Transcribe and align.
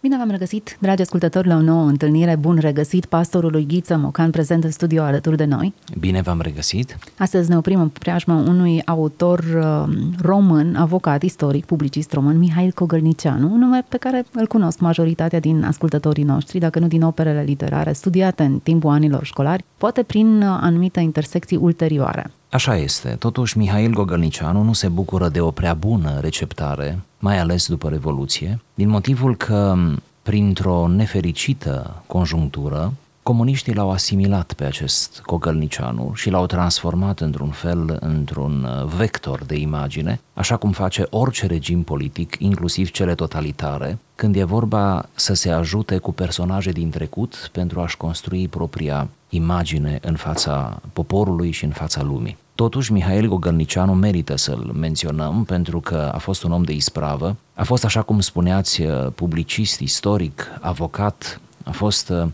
Bine 0.00 0.16
v-am 0.16 0.30
regăsit, 0.30 0.76
dragi 0.80 1.02
ascultători, 1.02 1.48
la 1.48 1.54
o 1.54 1.60
nouă 1.60 1.86
întâlnire. 1.86 2.36
Bun 2.36 2.58
regăsit 2.60 3.04
pastorului 3.04 3.66
Ghiță 3.66 3.96
Mocan, 3.96 4.30
prezent 4.30 4.64
în 4.64 4.70
studio 4.70 5.02
alături 5.02 5.36
de 5.36 5.44
noi. 5.44 5.74
Bine 5.98 6.20
v-am 6.20 6.40
regăsit! 6.40 6.98
Astăzi 7.18 7.50
ne 7.50 7.56
oprim 7.56 7.80
în 7.80 7.88
preajma 7.88 8.34
unui 8.34 8.82
autor 8.84 9.38
uh, 9.38 9.94
român, 10.20 10.76
avocat, 10.76 11.22
istoric, 11.22 11.64
publicist 11.64 12.12
român, 12.12 12.38
Mihail 12.38 12.72
Cogălnicianu, 12.72 13.52
un 13.52 13.58
nume 13.58 13.84
pe 13.88 13.96
care 13.96 14.24
îl 14.32 14.46
cunosc 14.46 14.78
majoritatea 14.78 15.40
din 15.40 15.64
ascultătorii 15.64 16.24
noștri, 16.24 16.58
dacă 16.58 16.78
nu 16.78 16.86
din 16.86 17.02
operele 17.02 17.42
literare 17.42 17.92
studiate 17.92 18.42
în 18.42 18.58
timpul 18.58 18.90
anilor 18.90 19.24
școlari, 19.24 19.64
poate 19.76 20.02
prin 20.02 20.42
uh, 20.42 20.58
anumite 20.60 21.00
intersecții 21.00 21.56
ulterioare. 21.56 22.30
Așa 22.50 22.76
este. 22.76 23.08
Totuși, 23.18 23.58
Mihail 23.58 23.92
Gogălnicianu 23.92 24.62
nu 24.62 24.72
se 24.72 24.88
bucură 24.88 25.28
de 25.28 25.40
o 25.40 25.50
prea 25.50 25.74
bună 25.74 26.18
receptare, 26.20 26.98
mai 27.18 27.38
ales 27.38 27.68
după 27.68 27.88
Revoluție, 27.88 28.60
din 28.74 28.88
motivul 28.88 29.36
că, 29.36 29.74
printr-o 30.22 30.88
nefericită 30.88 32.02
conjunctură, 32.06 32.92
comuniștii 33.22 33.74
l-au 33.74 33.90
asimilat 33.90 34.52
pe 34.52 34.64
acest 34.64 35.20
Cogălnicianu 35.26 36.12
și 36.14 36.30
l-au 36.30 36.46
transformat 36.46 37.20
într-un 37.20 37.50
fel 37.50 37.96
într-un 38.00 38.68
vector 38.96 39.44
de 39.44 39.56
imagine, 39.56 40.20
așa 40.34 40.56
cum 40.56 40.70
face 40.70 41.06
orice 41.10 41.46
regim 41.46 41.82
politic, 41.82 42.36
inclusiv 42.38 42.90
cele 42.90 43.14
totalitare, 43.14 43.98
când 44.14 44.36
e 44.36 44.44
vorba 44.44 45.08
să 45.14 45.34
se 45.34 45.50
ajute 45.50 45.98
cu 45.98 46.12
personaje 46.12 46.70
din 46.70 46.90
trecut 46.90 47.50
pentru 47.52 47.80
a-și 47.80 47.96
construi 47.96 48.48
propria 48.48 49.08
imagine 49.28 49.98
în 50.02 50.16
fața 50.16 50.80
poporului 50.92 51.50
și 51.50 51.64
în 51.64 51.70
fața 51.70 52.02
lumii. 52.02 52.36
Totuși, 52.58 52.92
Mihail 52.92 53.28
Gogălnicianu 53.28 53.94
merită 53.94 54.36
să-l 54.36 54.70
menționăm 54.78 55.44
pentru 55.44 55.80
că 55.80 56.10
a 56.14 56.18
fost 56.18 56.42
un 56.42 56.52
om 56.52 56.62
de 56.62 56.72
ispravă, 56.72 57.36
a 57.54 57.64
fost, 57.64 57.84
așa 57.84 58.02
cum 58.02 58.20
spuneați, 58.20 58.82
publicist, 59.14 59.80
istoric, 59.80 60.58
avocat, 60.60 61.40
a 61.64 61.70
fost 61.70 62.08
uh, 62.08 62.26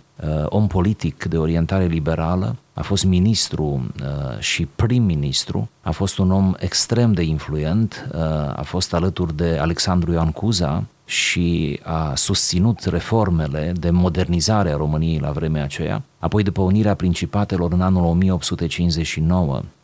om 0.44 0.66
politic 0.66 1.24
de 1.24 1.36
orientare 1.38 1.86
liberală, 1.86 2.56
a 2.74 2.82
fost 2.82 3.04
ministru 3.04 3.64
uh, 3.64 4.38
și 4.38 4.66
prim-ministru, 4.66 5.68
a 5.82 5.90
fost 5.90 6.18
un 6.18 6.30
om 6.30 6.54
extrem 6.58 7.12
de 7.12 7.22
influent, 7.22 8.08
uh, 8.12 8.20
a 8.56 8.62
fost 8.64 8.94
alături 8.94 9.36
de 9.36 9.58
Alexandru 9.60 10.12
Ioan 10.12 10.30
Cuza 10.30 10.84
și 11.04 11.80
a 11.82 12.14
susținut 12.14 12.84
reformele 12.84 13.72
de 13.76 13.90
modernizare 13.90 14.70
a 14.70 14.76
României 14.76 15.18
la 15.18 15.30
vremea 15.30 15.62
aceea. 15.62 16.02
Apoi, 16.18 16.42
după 16.42 16.62
unirea 16.62 16.94
principatelor 16.94 17.72
în 17.72 17.80
anul 17.80 18.04
1859, 18.04 19.62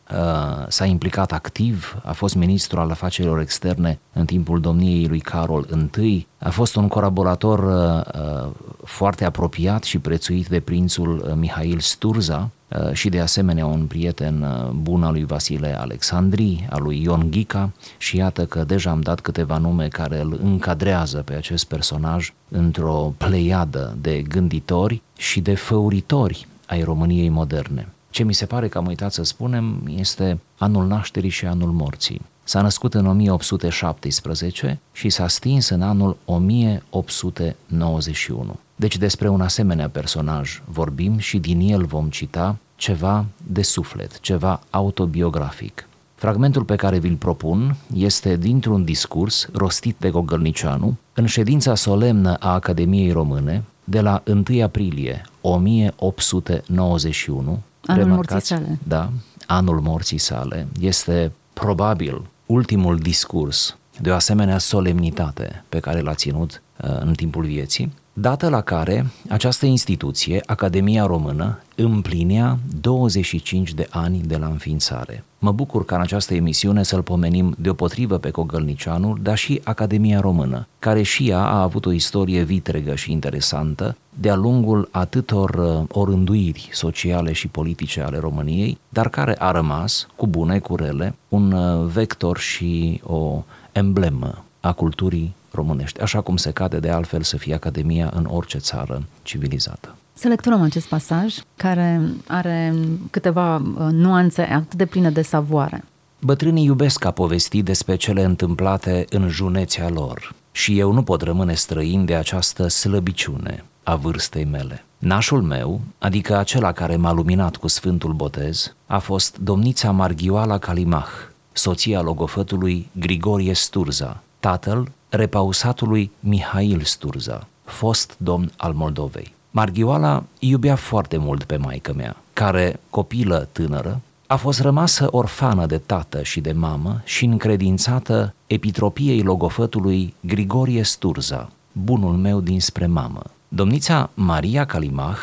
s-a 0.67 0.85
implicat 0.85 1.31
activ, 1.31 2.01
a 2.03 2.11
fost 2.11 2.35
ministru 2.35 2.79
al 2.79 2.89
afacerilor 2.89 3.39
externe 3.39 3.99
în 4.13 4.25
timpul 4.25 4.59
domniei 4.59 5.07
lui 5.07 5.19
Carol 5.19 5.89
I, 6.01 6.27
a 6.39 6.49
fost 6.49 6.75
un 6.75 6.87
colaborator 6.87 7.59
uh, 7.59 8.21
uh, 8.21 8.49
foarte 8.83 9.25
apropiat 9.25 9.83
și 9.83 9.99
prețuit 9.99 10.47
de 10.47 10.59
prințul 10.59 11.33
Mihail 11.35 11.79
Sturza 11.79 12.49
și 12.91 13.09
de 13.09 13.19
asemenea 13.19 13.65
un 13.65 13.85
prieten 13.85 14.45
bun 14.81 15.03
al 15.03 15.11
lui 15.11 15.25
Vasile 15.25 15.79
Alexandri, 15.79 16.67
al 16.69 16.83
lui 16.83 17.01
Ion 17.01 17.27
Ghica 17.29 17.71
și 17.97 18.17
iată 18.17 18.45
că 18.45 18.63
deja 18.63 18.89
am 18.89 19.01
dat 19.01 19.19
câteva 19.19 19.57
nume 19.57 19.87
care 19.87 20.19
îl 20.19 20.39
încadrează 20.43 21.17
pe 21.17 21.33
acest 21.33 21.65
personaj 21.65 22.33
într-o 22.49 23.13
pleiadă 23.17 23.97
de 24.01 24.21
gânditori 24.21 25.01
și 25.17 25.41
de 25.41 25.55
făuritori 25.55 26.47
ai 26.65 26.83
României 26.83 27.29
moderne. 27.29 27.87
Ce 28.11 28.23
mi 28.23 28.33
se 28.33 28.45
pare 28.45 28.67
că 28.67 28.77
am 28.77 28.85
uitat 28.85 29.13
să 29.13 29.23
spunem 29.23 29.81
este 29.95 30.39
anul 30.57 30.87
nașterii 30.87 31.29
și 31.29 31.45
anul 31.45 31.71
morții. 31.71 32.21
S-a 32.43 32.61
născut 32.61 32.93
în 32.93 33.05
1817 33.05 34.79
și 34.91 35.09
s-a 35.09 35.27
stins 35.27 35.69
în 35.69 35.81
anul 35.81 36.17
1891. 36.25 38.59
Deci 38.75 38.97
despre 38.97 39.29
un 39.29 39.41
asemenea 39.41 39.89
personaj 39.89 40.61
vorbim 40.65 41.17
și 41.17 41.39
din 41.39 41.59
el 41.59 41.85
vom 41.85 42.09
cita 42.09 42.57
ceva 42.75 43.25
de 43.47 43.61
suflet, 43.61 44.19
ceva 44.19 44.61
autobiografic. 44.69 45.85
Fragmentul 46.21 46.63
pe 46.63 46.75
care 46.75 46.99
vi-l 46.99 47.15
propun 47.15 47.75
este 47.93 48.37
dintr-un 48.37 48.83
discurs 48.83 49.47
rostit 49.53 49.95
de 49.99 50.09
Gogălnicianu 50.09 50.97
în 51.13 51.25
ședința 51.25 51.75
solemnă 51.75 52.35
a 52.39 52.53
Academiei 52.53 53.11
Române 53.11 53.63
de 53.83 54.01
la 54.01 54.23
1 54.49 54.63
aprilie 54.63 55.21
1891 55.41 57.59
Anul 57.85 58.07
morții 58.07 58.41
sale. 58.41 58.79
Da, 58.83 59.09
anul 59.45 59.79
morții 59.79 60.17
sale. 60.17 60.67
Este 60.79 61.31
probabil 61.53 62.21
ultimul 62.45 62.97
discurs 62.97 63.77
de 64.01 64.09
o 64.09 64.13
asemenea 64.13 64.57
solemnitate 64.57 65.63
pe 65.69 65.79
care 65.79 65.99
l-a 65.99 66.13
ținut 66.13 66.61
uh, 66.83 66.89
în 66.99 67.13
timpul 67.13 67.43
vieții, 67.43 67.91
dată 68.13 68.49
la 68.49 68.61
care 68.61 69.05
această 69.29 69.65
instituție, 69.65 70.41
Academia 70.45 71.05
Română, 71.05 71.59
împlinea 71.75 72.57
25 72.81 73.73
de 73.73 73.87
ani 73.89 74.21
de 74.25 74.37
la 74.37 74.45
înființare. 74.45 75.23
Mă 75.39 75.51
bucur 75.51 75.85
ca 75.85 75.95
în 75.95 76.01
această 76.01 76.33
emisiune 76.33 76.83
să-l 76.83 77.01
pomenim 77.01 77.55
deopotrivă 77.57 78.17
pe 78.17 78.29
Cogălnicianul, 78.29 79.19
dar 79.21 79.37
și 79.37 79.61
Academia 79.63 80.19
Română, 80.19 80.67
care 80.79 81.01
și 81.01 81.29
ea 81.29 81.39
a 81.39 81.61
avut 81.61 81.85
o 81.85 81.91
istorie 81.91 82.43
vitregă 82.43 82.95
și 82.95 83.11
interesantă 83.11 83.97
de-a 84.19 84.35
lungul 84.35 84.89
atâtor 84.91 85.49
uh, 85.49 85.87
orânduiri 85.99 86.69
sociale 86.71 87.31
și 87.31 87.47
politice 87.47 88.01
ale 88.01 88.17
României, 88.17 88.77
dar 88.89 89.09
care 89.09 89.35
a 89.39 89.51
rămas, 89.51 90.07
cu 90.15 90.27
bune, 90.27 90.59
cu 90.59 90.75
rele, 90.75 91.15
un 91.29 91.51
uh, 91.51 91.85
vector 91.85 92.37
și 92.37 93.01
o 93.03 93.43
emblemă 93.71 94.43
a 94.59 94.71
culturii 94.71 95.33
românești, 95.51 96.01
așa 96.01 96.21
cum 96.21 96.37
se 96.37 96.51
cade 96.51 96.79
de 96.79 96.89
altfel 96.89 97.21
să 97.21 97.37
fie 97.37 97.53
Academia 97.53 98.11
în 98.15 98.27
orice 98.29 98.57
țară 98.57 99.03
civilizată. 99.23 99.95
Să 100.13 100.27
lecturăm 100.27 100.61
acest 100.61 100.87
pasaj 100.87 101.35
care 101.55 102.01
are 102.27 102.73
câteva 103.11 103.55
uh, 103.55 103.61
nuanțe 103.91 104.41
atât 104.41 104.75
de 104.75 104.85
pline 104.85 105.09
de 105.09 105.21
savoare. 105.21 105.83
Bătrânii 106.19 106.65
iubesc 106.65 107.05
a 107.05 107.11
povesti 107.11 107.63
despre 107.63 107.95
cele 107.95 108.23
întâmplate 108.23 109.05
în 109.09 109.27
junețea 109.27 109.89
lor 109.89 110.33
și 110.51 110.79
eu 110.79 110.91
nu 110.91 111.03
pot 111.03 111.21
rămâne 111.21 111.53
străin 111.53 112.05
de 112.05 112.15
această 112.15 112.67
slăbiciune 112.67 113.65
a 113.83 113.95
vârstei 113.95 114.45
mele. 114.45 114.85
Nașul 114.97 115.41
meu, 115.41 115.81
adică 115.99 116.37
acela 116.37 116.71
care 116.71 116.95
m-a 116.95 117.11
luminat 117.11 117.55
cu 117.55 117.67
Sfântul 117.67 118.13
Botez, 118.13 118.75
a 118.87 118.99
fost 118.99 119.37
domnița 119.37 119.91
Marghioala 119.91 120.57
Calimah, 120.57 121.07
soția 121.51 122.01
logofătului 122.01 122.89
Grigorie 122.91 123.53
Sturza, 123.53 124.23
tatăl 124.39 124.91
repausatului 125.11 126.11
Mihail 126.19 126.81
Sturza, 126.81 127.47
fost 127.63 128.15
domn 128.17 128.51
al 128.57 128.73
Moldovei. 128.73 129.33
Marghioala 129.51 130.23
iubea 130.39 130.75
foarte 130.75 131.17
mult 131.17 131.43
pe 131.43 131.57
maică 131.57 131.93
mea, 131.93 132.15
care, 132.33 132.79
copilă 132.89 133.47
tânără, 133.51 134.01
a 134.27 134.35
fost 134.35 134.59
rămasă 134.59 135.07
orfană 135.11 135.65
de 135.65 135.77
tată 135.77 136.23
și 136.23 136.41
de 136.41 136.51
mamă 136.51 137.01
și 137.03 137.25
încredințată 137.25 138.33
epitropiei 138.47 139.21
logofătului 139.21 140.13
Grigorie 140.19 140.83
Sturza, 140.83 141.49
bunul 141.71 142.13
meu 142.13 142.39
dinspre 142.39 142.85
mamă. 142.85 143.21
Domnița 143.47 144.09
Maria 144.13 144.65
Calimah 144.65 145.17